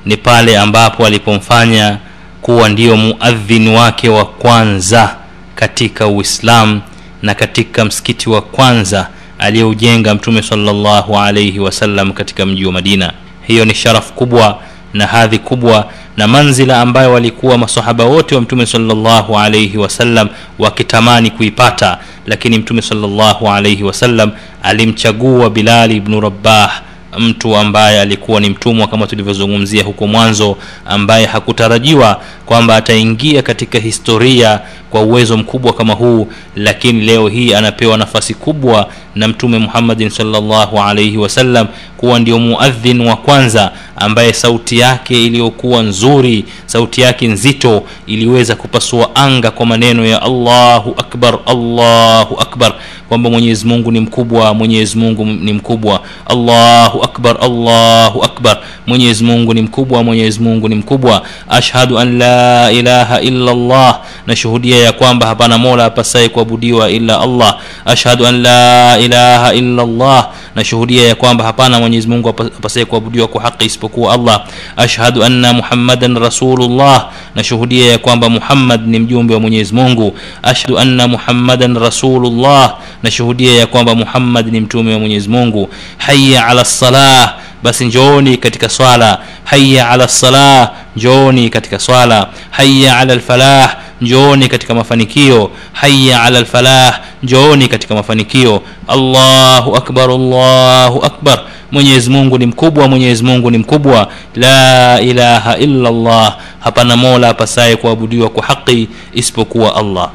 [0.06, 1.98] ni pale ambapo alipomfanya
[2.42, 5.16] kuwa ndiyo muadhin wake wa kwanza
[5.54, 6.80] katika uislamu
[7.22, 9.08] na katika msikiti wa kwanza
[9.40, 13.12] aliyoujenga mtume salllahu alaihi wasallam katika mji wa madina.
[13.46, 14.58] Hiyo ni sharafu kubwa
[14.94, 21.30] na hadhi kubwa na manzila ambayo walikuwa masahaba wote wa mtume salllahu alaihi wasallam wakitamani
[21.30, 21.98] kuipata.
[22.26, 24.30] Lakini mtume salllahu alaihi wasallam
[24.62, 26.80] alimchagua bilali ibnu rabah
[27.18, 34.60] mtu ambaye alikuwa ni mtumwa kama tulivyozungumzia huko mwanzo ambaye hakutarajiwa kwamba ataingia katika historia
[34.90, 40.78] kwa uwezo mkubwa kama huu lakini leo hii anapewa nafasi kubwa na mtume muhammadin salllahu
[40.80, 41.66] alaihi wasallam
[42.00, 49.16] kuwa ndio muadhin wa kwanza ambaye sauti yake iliyokuwa nzuri sauti yake nzito iliweza kupasua
[49.16, 52.72] anga kwa maneno ya allahu akbar allahu akbar
[53.08, 59.54] kwamba mwenyezi mungu ni mkubwa mwenyezi mungu ni mkubwa allahu akbar allahu akbar mwenyezi mungu
[59.54, 61.22] ni mkubwa mwenyezi mungu ni mkubwa.
[61.48, 67.58] Ashhadu an la ilaha illa llah nashuhudia ya kwamba hapana mola apasaye kuabudiwa illa allah.
[67.84, 73.42] Ashhadu an la ilaha illa llah nashuhudia ya kwamba hapana mwenyezi mungu apasaye kuabudiwa kwa
[73.42, 74.44] haki isipokuwa allah.
[74.76, 80.16] Ashhadu anna muhammadan rasulullah nashuhudia ya kwamba muhammad ni mjumbe wa mwenyezi mungu.
[80.42, 85.68] Ashhadu anna muhammadan rasulullah nashuhudia ya kwamba muhammad ni mtume wa mwenyezi mungu.
[85.98, 89.18] Haya ala lsalah basi njooni katika swala.
[89.44, 92.28] Haya ala lsalah njooni katika swala.
[92.50, 95.50] Haya ala lfalah njooni katika mafanikio.
[95.72, 98.62] Haya ala lfalah njooni katika mafanikio.
[98.88, 101.40] Allahu akbar allahu akbar.
[101.72, 104.08] Mwenyezi mungu ni mkubwa mwenyezi mungu ni mkubwa.
[104.34, 110.10] La ilaha illa allah hapana mola apasaye kuabudiwa kwa haqi isipokuwa allah.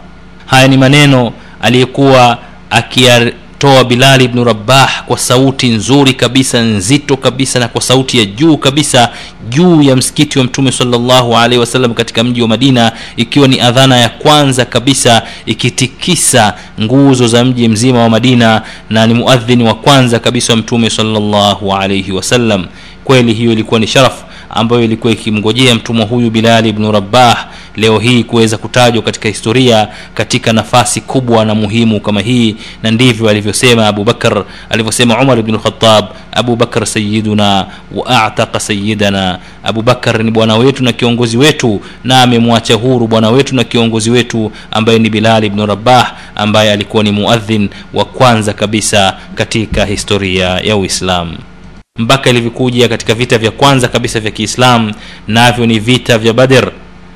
[0.46, 2.38] Haya ni maneno aliyekuwa
[3.56, 8.58] akiyatoa bilali ibnu rabah kwa sauti nzuri kabisa nzito kabisa na kwa sauti ya juu
[8.58, 9.10] kabisa
[9.50, 13.98] juu ya msikiti wa mtume salllahu alaihi wasallam katika mji wa madina ikiwa ni adhana
[13.98, 20.20] ya kwanza kabisa ikitikisa nguzo za mji mzima wa madina na ni muadhini wa kwanza
[20.20, 22.66] kabisa wa mtume salllahu alaihi wasallam.
[23.04, 28.24] Kweli hiyo ilikuwa ni sharafu ambayo ilikuwa ikimngojea mtumwa huyu bilali ibnu rabah leo hii
[28.24, 34.44] kuweza kutajwa katika historia katika nafasi kubwa na muhimu kama hii na ndivyo alivyosema abubakar
[34.70, 41.38] alivyosema umar ibnu lkhatab abubakar sayiduna wa ataka sayidana abubakar ni bwana wetu na kiongozi
[41.38, 46.72] wetu na amemwacha huru bwana wetu na kiongozi wetu ambaye ni bilali ibnu rabah ambaye
[46.72, 51.38] alikuwa ni muadhin wa kwanza kabisa katika historia ya uislamu
[52.00, 54.92] mpaka ilivyokuja katika vita vya kwanza kabisa vya kiislam
[55.28, 56.72] navyo ni vita vya badr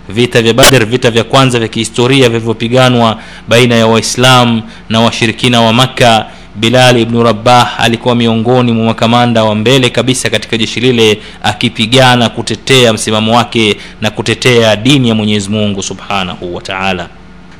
[0.10, 5.74] vita vya badr vita vya kwanza vya kihistoria vilivyopiganwa baina ya waislam na washirikina wa
[5.74, 6.26] makka.
[6.56, 12.94] Bilal ibnu rabah alikuwa miongoni mwa makamanda wa mbele kabisa katika jeshi lile akipigana kutetea
[12.94, 17.10] msimamo wake na kutetea dini ya mwenyezi mungu subhanahu wa taala.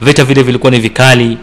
[0.02, 1.38] Vita vile vilikuwa ni vikali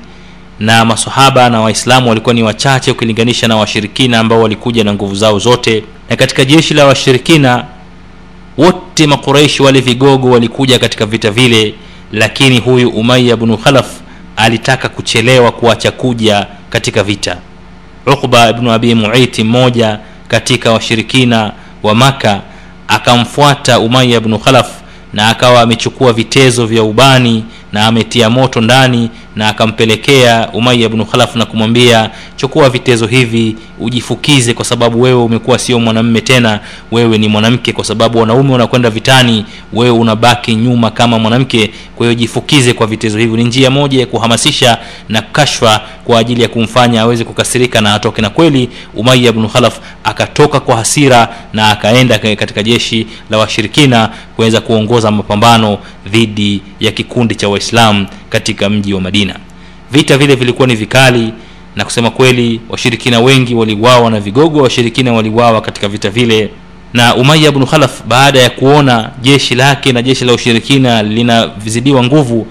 [0.61, 5.38] na masahaba na waislamu walikuwa ni wachache ukilinganisha na washirikina ambao walikuja na nguvu zao
[5.38, 5.85] zote.
[6.11, 7.64] Na katika jeshi la washirikina
[8.59, 11.75] wote makuraishi wale vigogo walikuja katika vita vile
[12.12, 13.87] lakini huyu umaya bnu khalaf
[14.37, 17.37] alitaka kuchelewa kuacha kuja katika vita.
[18.07, 22.40] Uqba bnu abi muiti mmoja katika washirikina wa maka
[22.88, 24.69] akamfuata umaya bnu khalaf
[25.12, 31.37] na akawa amechukua vitezo vya ubani na ametia moto ndani na akampelekea umaya bnu khalaf
[31.37, 36.61] na kumwambia chukua vitezo hivi ujifukize kwa sababu wewe umekuwa sio mwanamme tena.
[36.92, 41.70] Wewe ni mwanamke kwa sababu wanaume wanakwenda vitani wewe unabaki nyuma kama mwanamke.
[41.96, 46.42] Kwa hiyo jifukize kwa vitezo hivi ni njia moja ya kuhamasisha na kashfa kwa ajili
[46.42, 48.22] ya kumfanya aweze kukasirika na atoke.
[48.22, 54.61] Na kweli umaya bnu khalaf akatoka kwa hasira na akaenda katika jeshi la washirikina kuweza
[54.61, 59.37] kuongoza mapambano dhidi ya kikundi cha waislamu katika mji wa madina.
[59.92, 61.33] Vita vile vilikuwa ni vikali
[61.77, 66.51] na kusema kweli washirikina wengi waliwawa na vigogo washirikina waliwawa katika vita vile.
[66.92, 72.47] Na umaya bnu khalaf baada ya kuona jeshi lake na jeshi la ushirikina linazidiwa nguvu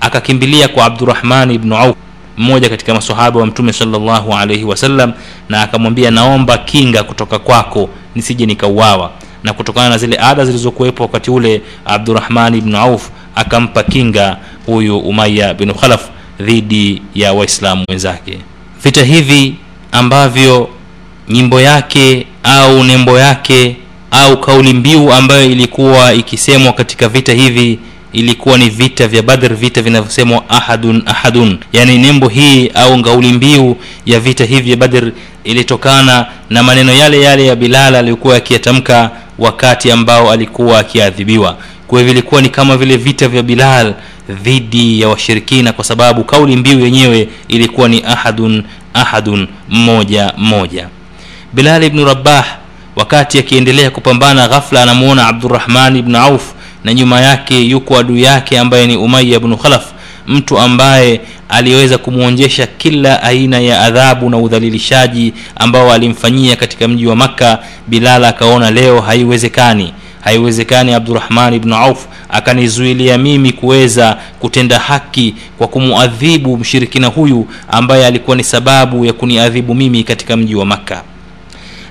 [0.00, 1.96] akakimbilia kwa abdurahman bnu auf
[2.36, 5.12] mmoja katika masahaba wa mtume salllahu alaihi wasallam
[5.48, 9.10] na akamwambia naomba kinga kutoka kwako nisije nikauawa.
[9.44, 15.54] Na kutokana na zile ada zilizokuwepo wakati ule abdurahmani bnu auf akampa kinga huyu umaya
[15.54, 16.00] bin khalaf
[16.40, 18.38] dhidi ya waislamu wenzake.
[18.84, 19.54] Vita hivi
[19.92, 20.68] ambavyo
[21.28, 23.76] nyimbo yake au nembo yake
[24.10, 27.78] au kauli mbiu ambayo ilikuwa ikisemwa katika vita hivi
[28.12, 31.58] ilikuwa ni vita vya badr vita vinavyosemwa ahadun ahadun.
[31.72, 33.76] Yaani nembo hii au ngauli mbiu
[34.06, 35.10] ya vita hivi vya badr
[35.44, 41.56] ilitokana na maneno yale yale ya bilal aliyokuwa akiyatamka wakati ambao alikuwa akiadhibiwa
[41.86, 43.94] kwa hivyo ilikuwa ni kama vile vita vya bilal
[44.42, 48.62] dhidi ya washirikina kwa sababu kauli mbiu yenyewe ilikuwa ni ahadun
[48.94, 50.88] ahadun mmoja mmoja.
[51.52, 52.44] Bilal ibnu rabah
[52.96, 56.42] wakati akiendelea kupambana ghafla anamuona abdurahman ibnu auf
[56.84, 59.84] na nyuma yake yuko adui yake ambaye ni umaya bnu khalaf
[60.26, 67.16] mtu ambaye aliweza kumwonjesha kila aina ya adhabu na udhalilishaji ambao alimfanyia katika mji wa
[67.16, 67.58] makka.
[67.86, 69.92] Bilal akaona leo haiwezekani
[70.26, 78.36] haiwezekani abdurahman ibn auf akanizuilia mimi kuweza kutenda haki kwa kumuadhibu mshirikina huyu ambaye alikuwa
[78.36, 81.02] ni sababu ya kuniadhibu mimi katika mji wa makka.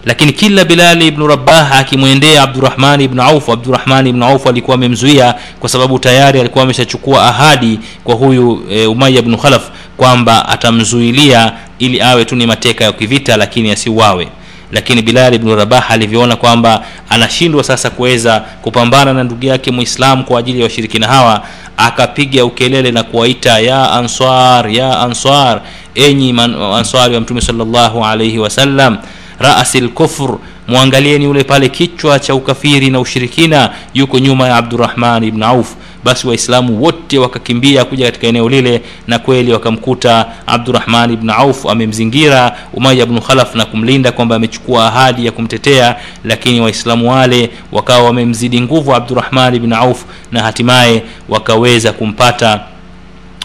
[0.06, 5.70] Lakini kila bilali ibnu rabah akimwendea abdurahmani ibnu auf abdurahmani ibnu auf alikuwa amemzuia kwa
[5.70, 12.26] sababu tayari alikuwa ameshachukua ahadi kwa huyu e, umaya bnu khalaf kwamba atamzuilia ili awe
[12.26, 14.28] tu ni mateka ya kivita lakini asiuawe
[14.76, 20.40] lakini bilal ibnu rabah alivyoona kwamba anashindwa sasa kuweza kupambana na ndugu yake muislamu kwa
[20.40, 21.42] ajili ya washirikina hawa
[21.78, 25.62] akapiga ukelele na kuwaita ya ansar ya ansar
[25.96, 26.36] enyi
[26.76, 28.98] answari wa mtume salllahu alaihi wasallam
[29.40, 35.44] rasi lkufr mwangalieni yule pale kichwa cha ukafiri na ushirikina yuko nyuma ya abdurahman ibn
[35.44, 35.68] auf
[36.06, 42.58] basi waislamu wote wakakimbia kuja katika eneo lile na kweli wakamkuta abdurahman ibn auf amemzingira
[42.74, 48.62] umaya bnu khalaf na kumlinda kwamba amechukua ahadi ya kumtetea lakini waislamu wale wakawa wamemzidi
[48.62, 52.60] nguvu abdurahman ibn auf na hatimaye wakaweza kumpata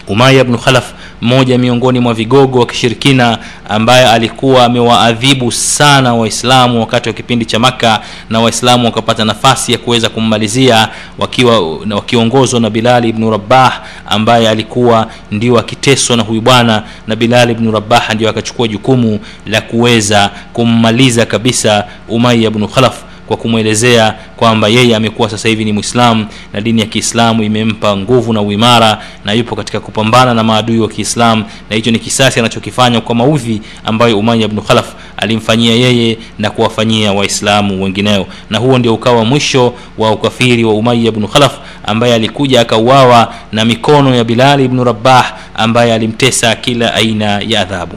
[0.07, 3.37] umaya bnu khalaf mmoja miongoni mwa vigogo wa kishirikina
[3.69, 9.77] ambaye alikuwa amewaadhibu sana waislamu wakati wa kipindi cha maka na waislamu wakapata nafasi ya
[9.77, 16.83] kuweza kummalizia wakiwa wakiongozwa na bilali ibnu rabah ambaye alikuwa ndio akiteswa na huyu bwana
[17.07, 22.95] na bilali ibnu rabah ndio akachukua jukumu la kuweza kummaliza kabisa umaya bnu khalaf
[23.31, 28.33] kwa kumwelezea kwamba yeye amekuwa sasa hivi ni mwislamu na dini ya kiislamu imempa nguvu
[28.33, 33.01] na uimara na yupo katika kupambana na maadui wa kiislamu na hicho ni kisasi anachokifanya
[33.01, 38.25] kwa maudhi ambayo umaya bnu khalaf alimfanyia yeye na kuwafanyia waislamu wengineo.
[38.49, 43.65] Na huo ndio ukawa mwisho wa ukafiri wa umaya bnu khalaf ambaye alikuja akauawa na
[43.65, 47.95] mikono ya bilali bnu rabah ambaye alimtesa kila aina ya adhabu.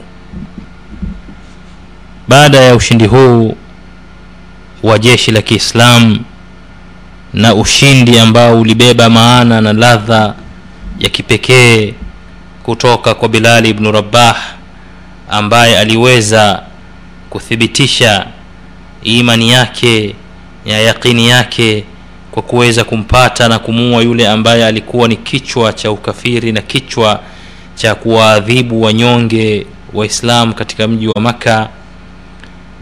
[2.27, 3.55] Baada ya ushindi huu
[4.83, 6.19] wa jeshi la kiislamu
[7.33, 10.33] na ushindi ambao ulibeba maana na ladha
[10.99, 11.93] ya kipekee
[12.63, 14.37] kutoka kwa bilali ibnu rabah
[15.29, 16.63] ambaye aliweza
[17.29, 18.25] kuthibitisha
[19.03, 20.15] imani yake
[20.65, 21.83] ya yaqini yake
[22.31, 27.19] kwa kuweza kumpata na kumuua yule ambaye alikuwa ni kichwa cha ukafiri na kichwa
[27.75, 31.69] cha kuwaadhibu wanyonge waislamu katika mji wa makka.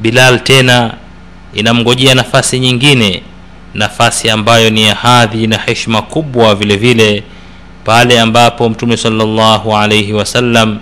[0.01, 0.93] Bilal tena
[1.54, 3.22] inamngojea nafasi nyingine
[3.74, 7.24] nafasi ambayo ni ya hadhi na heshima kubwa vile vile
[7.84, 10.80] pale ambapo mtume salllahu alaihi wasallam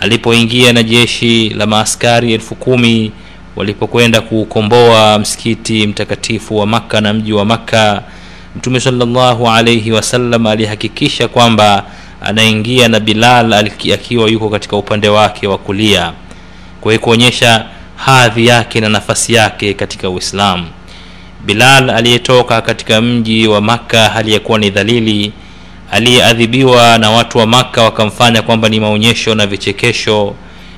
[0.00, 3.12] alipoingia na jeshi la maaskari elfu kumi
[3.56, 8.02] walipokwenda kuukomboa msikiti mtakatifu wa makka na mji wa makka
[8.56, 11.84] mtume salllahu alaihi wasallam alihakikisha kwamba
[12.20, 13.52] anaingia na bilal
[13.94, 16.12] akiwa yuko katika upande wake wa kulia.
[16.80, 17.66] Kwa hiyo kuonyesha
[18.04, 20.66] hadhi yake na nafasi yake katika uislamu
[21.46, 25.32] bilal aliyetoka katika mji wa makka aliyekuwa ni dhalili
[25.90, 30.34] aliyeadhibiwa na watu wa makka wakamfanya kwamba ni maonyesho na vichekesho.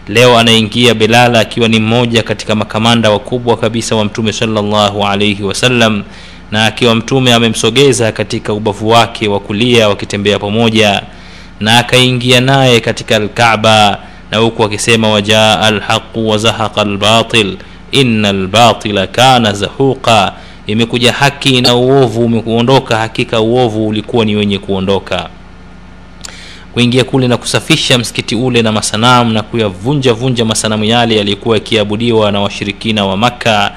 [0.08, 6.02] Leo anaingia bilal akiwa ni mmoja katika makamanda wakubwa kabisa wa mtume salllahu alaihi wasallam
[6.50, 11.02] na akiwa mtume amemsogeza katika ubavu wake wa kulia wakitembea pamoja
[11.60, 13.98] na akaingia naye katika alkaba
[14.34, 17.56] na huku akisema wajaa alhaqu wazahaqa albatil
[17.92, 20.32] ina albatila kana zahuqa.
[20.66, 25.28] Imekuja haki na uovu umekuondoka hakika uovu ulikuwa ni wenye kuondoka.
[26.72, 32.32] Kuingia kule na kusafisha msikiti ule na masanamu na kuyavunja vunja masanamu yale yaliyokuwa yakiabudiwa
[32.32, 33.72] na washirikina wa makka.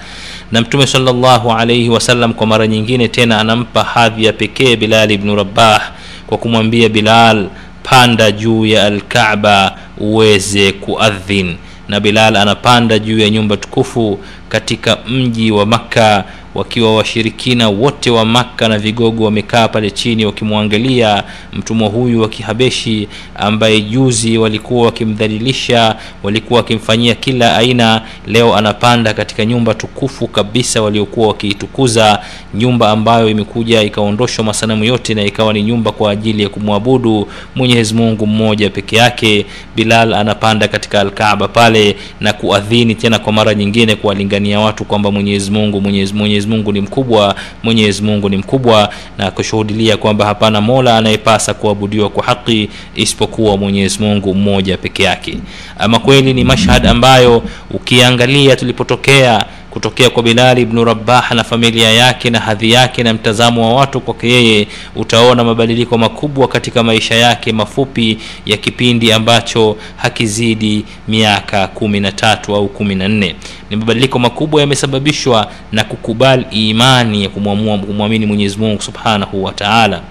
[0.51, 5.35] Na mtume salllahu alaihi wasallam kwa mara nyingine tena anampa hadhi ya pekee bilali bnu
[5.35, 5.81] rabah
[6.27, 7.47] kwa kumwambia bilal
[7.83, 11.55] panda juu ya alkaba uweze kuadhin.
[11.87, 14.19] Na bilal anapanda juu ya nyumba tukufu
[14.49, 16.23] katika mji wa makka
[16.57, 23.07] wakiwa washirikina wote wa makka na vigogo wamekaa pale chini wakimwangalia mtumwa huyu wa kihabeshi
[23.35, 28.01] ambaye juzi walikuwa wakimdhalilisha walikuwa wakimfanyia kila aina.
[28.27, 32.21] Leo anapanda katika nyumba tukufu kabisa waliokuwa wakiitukuza
[32.53, 37.93] nyumba ambayo imekuja ikaondoshwa masanamu yote na ikawa ni nyumba kwa ajili ya kumwabudu mwenyezi
[37.93, 39.45] mungu mmoja peke yake.
[39.75, 45.51] Bilal anapanda katika alkaaba pale na kuadhini tena kwa mara nyingine kuwalingania watu kwamba mwenyezi
[45.51, 50.97] mungu mwenyezi, mwenyezi mungu ni mkubwa mwenyezi mungu ni mkubwa na kushuhudilia kwamba hapana mola
[50.97, 55.37] anayepasa kuabudiwa kwa haki isipokuwa mwenyezi mungu mmoja peke yake.
[55.79, 59.45] Ama kweli ni mashhad ambayo ukiangalia tulipotokea
[59.77, 64.01] kutokea kwa bilali ibnu rabah na familia yake na hadhi yake na mtazamo wa watu
[64.01, 71.99] kwake yeye utaona mabadiliko makubwa katika maisha yake mafupi ya kipindi ambacho hakizidi miaka kumi
[71.99, 73.35] na tatu au kumi na nne.
[73.69, 80.01] Ni mabadiliko makubwa yamesababishwa na kukubali imani ya kumwamini mwenyezi mungu subhanahu wa taala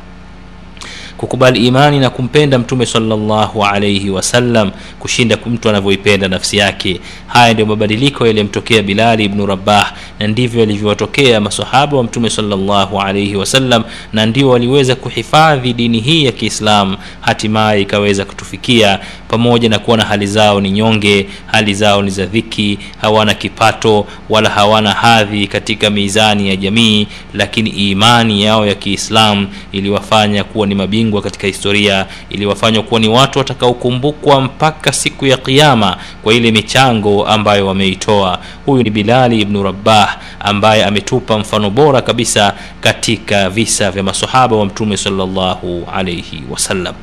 [1.17, 7.01] kukubali imani na kumpenda mtume salllahu alaihi wasallam kushinda mtu anavyoipenda nafsi yake.
[7.27, 13.37] Haya ndio mabadiliko yaliyomtokea bilali ibnu rabah na ndivyo yalivyowatokea masahaba wa mtume salllahu alaihi
[13.37, 16.97] wasallam na ndio waliweza kuhifadhi dini hii ya kiislam.
[17.21, 22.79] Hatimaye ikaweza kutufikia pamoja na kuona hali zao ni nyonge hali zao ni za dhiki
[23.01, 30.45] hawana kipato wala hawana hadhi katika mizani ya jamii lakini imani yao ya kiislam iliwafanya
[30.45, 36.35] kuwa ni mabingwa katika historia iliwafanywa kuwa ni watu watakaokumbukwa mpaka siku ya qiama kwa
[36.35, 38.39] ile michango ambayo wameitoa.
[38.67, 44.67] Huyu ni bilali ibnu rabah ambaye ametupa mfano bora kabisa katika visa vya masahaba wa
[44.67, 46.95] mtume salllahu alaihi wasallam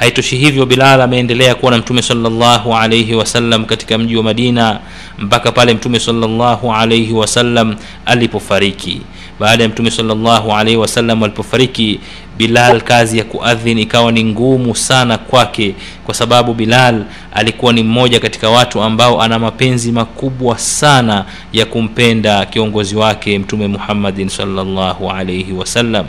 [0.00, 4.80] haitoshi hivyo bilal ameendelea kuwa na mtume salllahu alaihi wasallam katika mji wa madina
[5.18, 7.76] mpaka pale mtume salllahu alaihi wasallam
[8.06, 9.00] alipofariki.
[9.40, 12.00] Baada ya mtume salllahu alaihi wasallam alipofariki
[12.38, 15.74] bilal kazi ya kuadhin ikawa ni ngumu sana kwake
[16.04, 22.46] kwa sababu bilal alikuwa ni mmoja katika watu ambao ana mapenzi makubwa sana ya kumpenda
[22.46, 26.06] kiongozi wake mtume muhammadin salllahu alaihi wasallam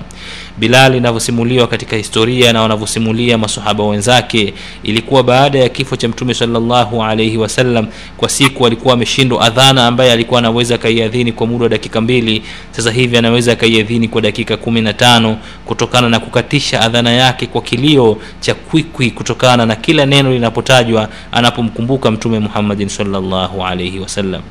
[0.61, 4.53] bilal inavyosimuliwa katika historia na wanavyosimulia masahaba wenzake.
[4.83, 7.87] Ilikuwa baada ya kifo cha mtume salllahu alaihi wasallam
[8.17, 12.43] kwa siku alikuwa ameshindwa adhana ambaye alikuwa anaweza akaiadhini kwa muda wa dakika mbili.
[12.71, 17.61] Sasa hivi anaweza akaiadhini kwa dakika kumi na tano kutokana na kukatisha adhana yake kwa
[17.61, 24.41] kilio cha kwikwi kutokana na kila neno linapotajwa anapomkumbuka mtume muhammadin salllahu alaihi wasallam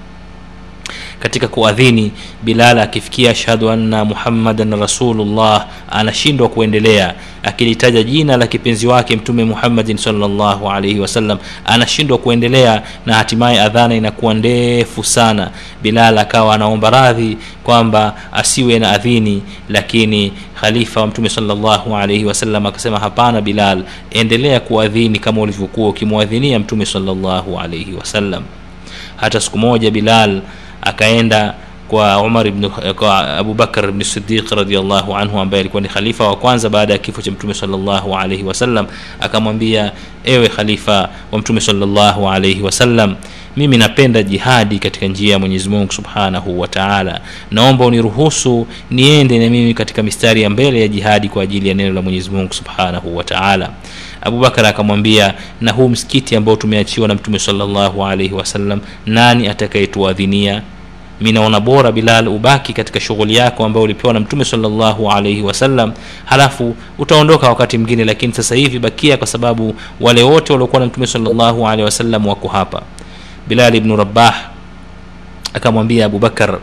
[1.20, 2.12] katika kuadhini
[2.42, 7.14] bilal akifikia ashhadu anna muhammadan rasulullah anashindwa kuendelea.
[7.42, 13.94] Akilitaja jina la kipenzi wake mtume muhammadin salllahu alaihi wasallam anashindwa kuendelea na hatimaye adhana
[13.94, 15.50] inakuwa ndefu sana.
[15.82, 22.66] Bilal akawa anaomba radhi kwamba asiwe na adhini lakini khalifa wa mtume salllahu alaihi wasallam
[22.66, 28.42] akasema hapana bilal endelea kuadhini kama ulivyokuwa ukimwadhinia mtume salllahu alaihi wasallam.
[29.16, 30.40] Hata siku moja bilal
[30.82, 31.54] akaenda
[31.88, 36.68] kwa umar ibn, kwa abubakar bni sidiq radiallahu anhu ambaye alikuwa ni khalifa wa kwanza
[36.68, 38.86] baada ya kifo cha mtume salllahu alaihi wasallam
[39.20, 39.92] akamwambia
[40.24, 43.16] ewe khalifa wa mtume salllahu alaihi wasallam
[43.56, 47.20] mimi napenda jihadi katika njia ya mwenyezi mungu subhanahu wataala
[47.50, 51.94] naomba uniruhusu niende na mimi katika mistari ya mbele ya jihadi kwa ajili ya neno
[51.94, 53.70] la mwenyezi mungu subhanahu wataala
[54.22, 60.62] abubakar akamwambia na huu msikiti ambao tumeachiwa na mtume salllahu alaihi wasallam nani atakayetuadhinia?
[61.20, 65.92] Mi naona bora bilal ubaki katika shughuli yako ambayo ulipewa na mtume salllahu alaihi wasallam
[66.24, 71.06] halafu utaondoka wakati mwingine lakini sasa hivi bakia kwa sababu wale wote waliokuwa na mtume
[71.06, 72.82] salllahu alaihi wasallam wako hapa
[73.50, 74.34] bilal ibnu rabah
[75.54, 76.58] akamwambia abubakar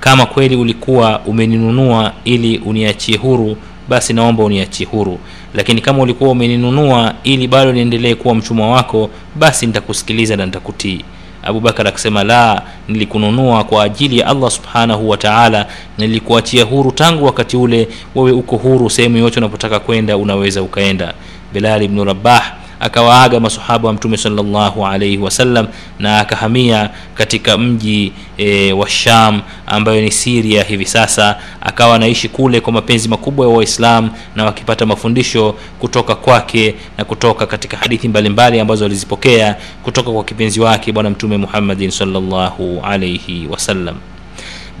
[0.00, 3.56] kama kweli ulikuwa umeninunua ili uniachie huru
[3.88, 5.18] basi naomba uniachie huru.
[5.54, 11.04] Lakini kama ulikuwa umeninunua ili bado niendelee kuwa mchumwa wako basi nitakusikiliza na nitakutii.
[11.42, 15.66] Abubakar akasema la nilikununua kwa ajili ya allah subhanahu wa taala
[15.98, 21.14] nilikuachia huru tangu wakati ule wewe uko huru sehemu yote unapotaka kwenda unaweza ukaenda.
[21.52, 25.66] Bilal ibnu rabah akawaaga masahaba wa mtume salllahu alaihi wasallam
[25.98, 31.36] na akahamia katika mji e, wa sham ambayo ni siria hivi sasa.
[31.60, 37.46] Akawa anaishi kule kwa mapenzi makubwa ya waislam na wakipata mafundisho kutoka kwake na kutoka
[37.46, 43.96] katika hadithi mbalimbali ambazo alizipokea kutoka kwa kipenzi wake bwana mtume muhammadin salllahu alaihi wasallam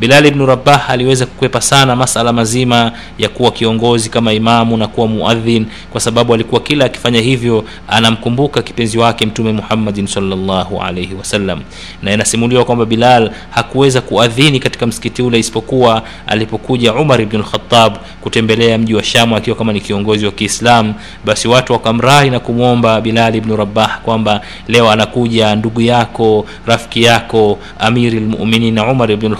[0.00, 5.06] bilal ibnu rabah aliweza kukwepa sana masala mazima ya kuwa kiongozi kama imamu na kuwa
[5.08, 11.60] muadhin kwa sababu alikuwa kila akifanya hivyo anamkumbuka kipenzi wake mtume muhammadin salllahu alaihi wasallam
[12.02, 18.78] na inasimuliwa kwamba bilal hakuweza kuadhini katika msikiti ule isipokuwa alipokuja umar ibnu lkhatab kutembelea
[18.78, 20.94] mji wa shamu akiwa kama ni kiongozi wa kiislam
[21.24, 27.58] basi watu wakamrahi na kumwomba bilal ibnu rabah kwamba leo anakuja ndugu yako rafiki yako
[27.78, 29.36] amiri lmuminin umar ibnu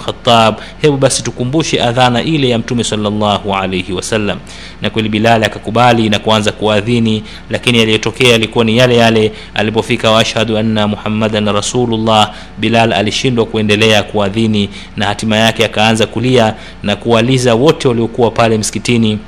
[0.51, 4.39] lkhatab hebu basi tukumbushe adhana ile ya mtume salllahu alaihi wasallam
[4.81, 9.31] na kweli bilali akakubali na kuanza kuadhini lakini yaliyotokea yalikuwa ni yale yale.
[9.53, 16.95] Alipofika waashhadu anna muhammadan rasulullah bilal alishindwa kuendelea kuadhini na hatima yake akaanza kulia na
[16.95, 19.19] kuwaliza wote waliokuwa pale msikitini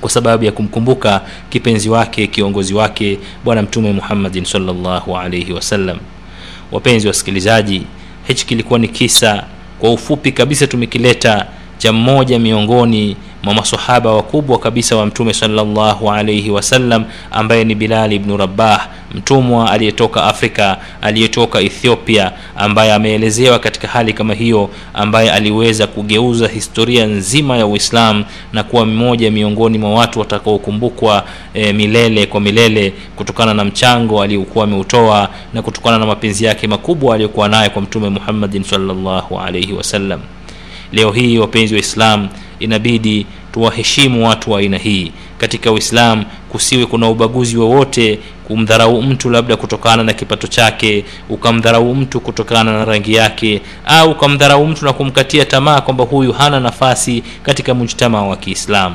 [0.00, 1.20] kwa sababu ya kumkumbuka
[1.50, 5.98] kipenzi wake kiongozi wake bwana mtume muhammadin salllahu alaihi wasallam
[6.72, 7.82] wapenzi wasikilizaji
[8.28, 9.44] hichi kilikuwa ni kisa
[9.84, 11.46] kwa ufupi kabisa tumekileta
[11.78, 18.14] cha mmoja miongoni mwa masahaba wakubwa kabisa wa mtume sallallahu alaihi wasallam ambaye ni bilali
[18.16, 25.86] ibnu rabah mtumwa aliyetoka afrika aliyetoka ethiopia ambaye ameelezewa katika hali kama hiyo ambaye aliweza
[25.86, 32.40] kugeuza historia nzima ya uislam na kuwa mmoja miongoni mwa watu watakaokumbukwa e, milele kwa
[32.40, 37.82] milele kutokana na mchango aliyokuwa ameutoa na kutokana na mapenzi yake makubwa aliyokuwa naye kwa
[37.82, 40.20] mtume muhammadin sallallahu alaihi wasallam
[40.94, 42.28] leo hii wapenzi wa islam
[42.60, 45.12] inabidi tuwaheshimu watu wa aina hii.
[45.38, 52.20] Katika uislam kusiwe kuna ubaguzi wowote kumdharau mtu labda kutokana na kipato chake ukamdharau mtu
[52.20, 57.74] kutokana na rangi yake au ukamdharau mtu na kumkatia tamaa kwamba huyu hana nafasi katika
[57.74, 58.94] mujtamaa wa kiislamu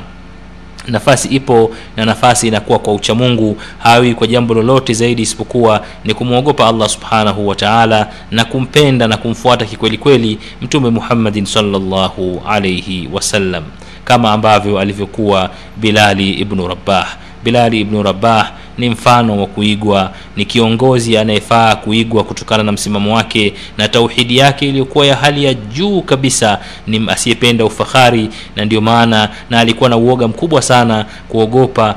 [0.89, 6.67] nafasi ipo na nafasi inakuwa kwa uchamungu hawi kwa jambo lolote zaidi isipokuwa ni kumwogopa
[6.67, 13.63] allah subhanahu wa taala na kumpenda na kumfuata kikweli kweli mtume muhammadin salllahu alaihi wasallam
[14.05, 17.07] kama ambavyo alivyokuwa bilali ibnu rabah
[17.43, 20.11] bilali ibnu rabah ni mfano wa kuigwa.
[20.35, 25.53] Ni kiongozi anayefaa kuigwa kutokana na msimamo wake na tauhidi yake iliyokuwa ya hali ya
[25.53, 26.59] juu kabisa.
[26.87, 31.95] Ni asiyependa ufahari na ndio maana na alikuwa na uoga mkubwa sana kuogopa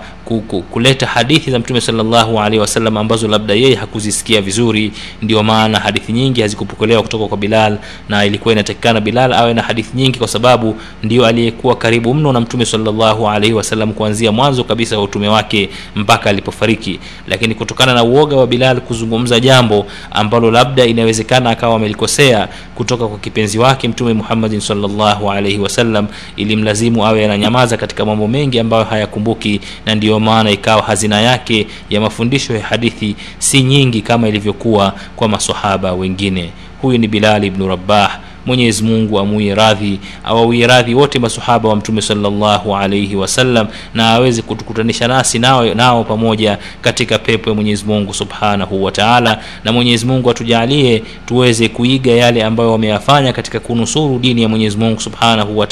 [0.71, 4.93] kuleta hadithi za mtume salllahu alehi wasallam ambazo labda yeye hakuzisikia vizuri.
[5.23, 9.97] Ndio maana hadithi nyingi hazikupokelewa kutoka kwa bilal na ilikuwa inatakikana bilal awe na hadithi
[9.97, 14.97] nyingi kwa sababu ndio aliyekuwa karibu mno na mtume salllahu alaihi wasallam kuanzia mwanzo kabisa
[14.99, 17.01] wa utume wake mpaka alipofariki.
[17.29, 23.19] Lakini kutokana na uoga wa bilal kuzungumza jambo ambalo labda inawezekana akawa amelikosea kutoka kwa
[23.19, 26.07] kipenzi wake mtume muhammadin salllahu alaihi wasallam
[26.37, 32.01] ilimlazimu awe ananyamaza katika mambo mengi ambayo hayakumbuki na ndiyo maana ikawa hazina yake ya
[32.01, 36.51] mafundisho ya hadithi si nyingi kama ilivyokuwa kwa masahaba wengine.
[36.83, 42.03] Huyu ni bilali ibnu rabah mwenyezi mungu amuie radhi awawie radhi wote masahaba wa mtume
[42.03, 48.15] salllahu alaihi wasallam na aweze kutukutanisha nasi nao, nao pamoja katika pepo ya mwenyezi mungu
[48.15, 49.39] subhanahu wa taala.
[49.65, 55.01] Na mwenyezi mungu atujalie tuweze kuiga yale ambayo wameyafanya katika kunusuru dini ya mwenyezi mungu
[55.01, 55.67] subhanahu wa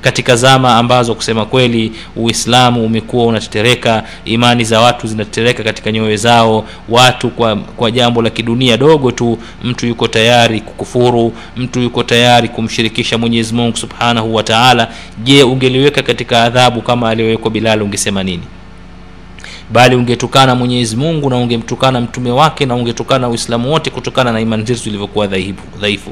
[0.00, 6.64] katika zama ambazo kusema kweli uislamu umekuwa unatetereka imani za watu zinatetereka katika nyoyo zao
[6.88, 12.48] watu kwa, kwa jambo la kidunia dogo tu mtu yuko tayari kukufuru mtu yuko tayari
[12.48, 14.88] kumshirikisha mwenyezi mungu subhanahu wa taala
[15.24, 18.42] je ungeliweka katika adhabu kama aliyowekwa Bilal ungesema nini
[19.72, 24.64] bali ungetukana mwenyezi mungu na ungemtukana mtume wake na ungetukana uislamu wote kutokana na imani
[24.64, 25.26] zetu zilivyokuwa
[25.80, 26.10] dhaifu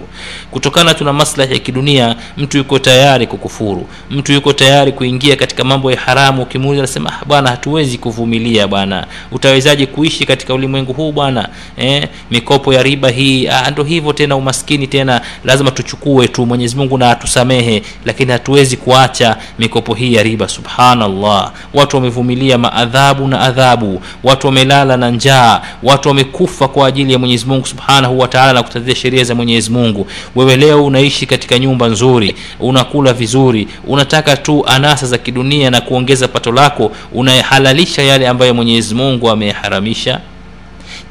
[0.51, 3.87] kutokana tuna maslahi ya kidunia mtu yuko tayari kukufuru.
[4.11, 6.43] Mtu yuko tayari kuingia katika mambo ya haramu.
[6.43, 9.07] Ukimuuliza anasema bwana hatuwezi kuvumilia bwana.
[9.33, 11.49] Utawezaje kuishi katika ulimwengu huu bwana?
[11.77, 13.49] Eh, mikopo ya riba hii.
[13.73, 15.21] Ndo hivyo tena umaskini tena.
[15.45, 16.47] Lazima tuchukue tu.
[16.47, 17.83] Mwenyezi mungu na atusamehe.
[18.05, 20.49] Lakini hatuwezi kuacha mikopo hii ya riba.
[20.49, 21.53] Subhanallah.
[21.75, 24.03] Watu wamevumilia maadhabu na adhabu.
[24.25, 25.61] Watu wamelala na njaa.
[25.83, 30.07] Watu wamekufa kwa ajili ya mwenyezi mungu subhanahu wataala na kutatia sheria za mwenyezi mungu.
[30.37, 36.29] Wewe leo unaishi katika nyumba nzuri unakula vizuri unataka tu anasa za kidunia na kuongeza
[36.29, 40.21] pato lako unahalalisha yale ambayo mwenyezi mungu ameyaharamisha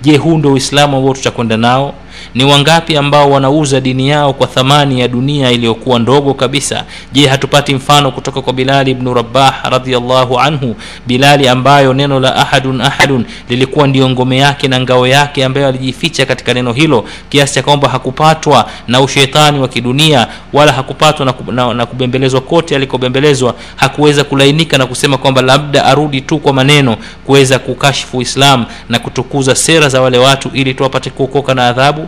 [0.01, 1.93] je huu ndo uislamu ambao tutakwenda nao
[2.35, 6.83] ni wangapi ambao wanauza dini yao kwa thamani ya dunia iliyokuwa ndogo kabisa?
[7.13, 10.75] Je hatupati mfano kutoka kwa bilali ibnu rabah radiallahu anhu?
[11.07, 16.25] Bilali ambayo neno la ahadun ahadun lilikuwa ndiyo ngome yake na ngao yake ambayo alijificha
[16.25, 21.73] katika neno hilo kiasi cha kwamba hakupatwa na ushetani wa kidunia wala hakupatwa na, na,
[21.73, 23.55] na kubembelezwa kote alikobembelezwa.
[23.75, 29.55] Hakuweza kulainika na kusema kwamba labda arudi tu kwa maneno kuweza kukashifu islam na kutukuza
[29.55, 32.06] sera za wale watu ili tu apate kuokoka na adhabu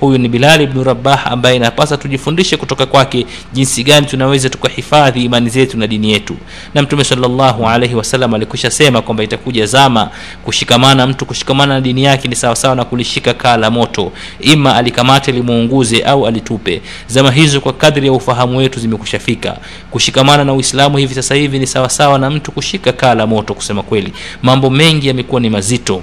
[0.00, 5.50] huyu ni bilali bnu rabah ambaye inapasa tujifundishe kutoka kwake jinsi gani tunaweza tukahifadhi imani
[5.50, 6.36] zetu na dini yetu.
[6.74, 10.10] Na mtume salllahu alaihi wasallam sema kwamba itakuja zama
[10.44, 14.12] kushikamana mtu kushikamana na dini yake ni sawasawa na kulishika kaa la moto.
[14.40, 16.82] Ima alikamate limuunguze au alitupe.
[17.06, 19.56] Zama hizo kwa kadri ya ufahamu wetu zimekushafika.
[19.90, 23.82] Kushikamana na uislamu hivi sasa hivi ni sawasawa na mtu kushika kaa la moto kusema
[23.82, 24.12] kweli.
[24.42, 26.02] Mambo mengi yamekuwa ni mazito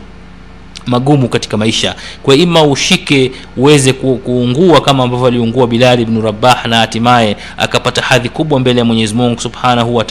[0.88, 1.96] magumu katika maisha.
[2.24, 8.02] Kwa ima ushike uweze ku, kuungua kama ambavyo aliungua bilali bnu rabah na hatimaye akapata
[8.02, 10.06] hadhi kubwa mbele ya mwenyezi mungu subhanahu wa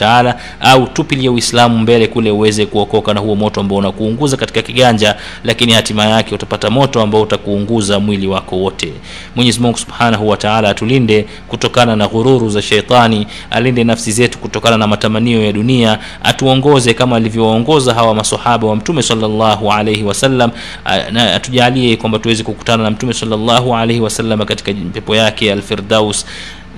[0.61, 5.73] au tupilia uislamu mbele kule uweze kuokoka na huo moto ambao unakuunguza katika kiganja lakini
[5.73, 8.93] hatima yake utapata moto ambao utakuunguza mwili wako wote.
[9.35, 10.37] Mwenyezi mungu subhanahu wa
[10.69, 16.93] atulinde kutokana na ghururu za sheitani alinde nafsi zetu kutokana na matamanio ya dunia atuongoze
[16.93, 20.51] kama alivyowaongoza hawa masahaba wa mtume salllahu alaihi wasallam
[21.35, 26.25] atujalie kwamba tuweze kukutana na mtume sallallahu alaihi wasallam katika pepo yake alfirdaus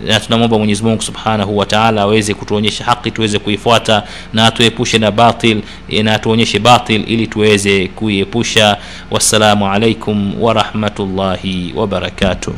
[0.05, 5.11] na tunamwomba mwenyezi mungu subhanahu wa taala aweze kutuonyesha haki tuweze kuifuata na atuepushe na
[5.11, 8.77] batil eh, na atuonyeshe batil ili tuweze kuiepusha.
[9.11, 12.53] Wassalamu alaikum warahmatullahi wabarakatuh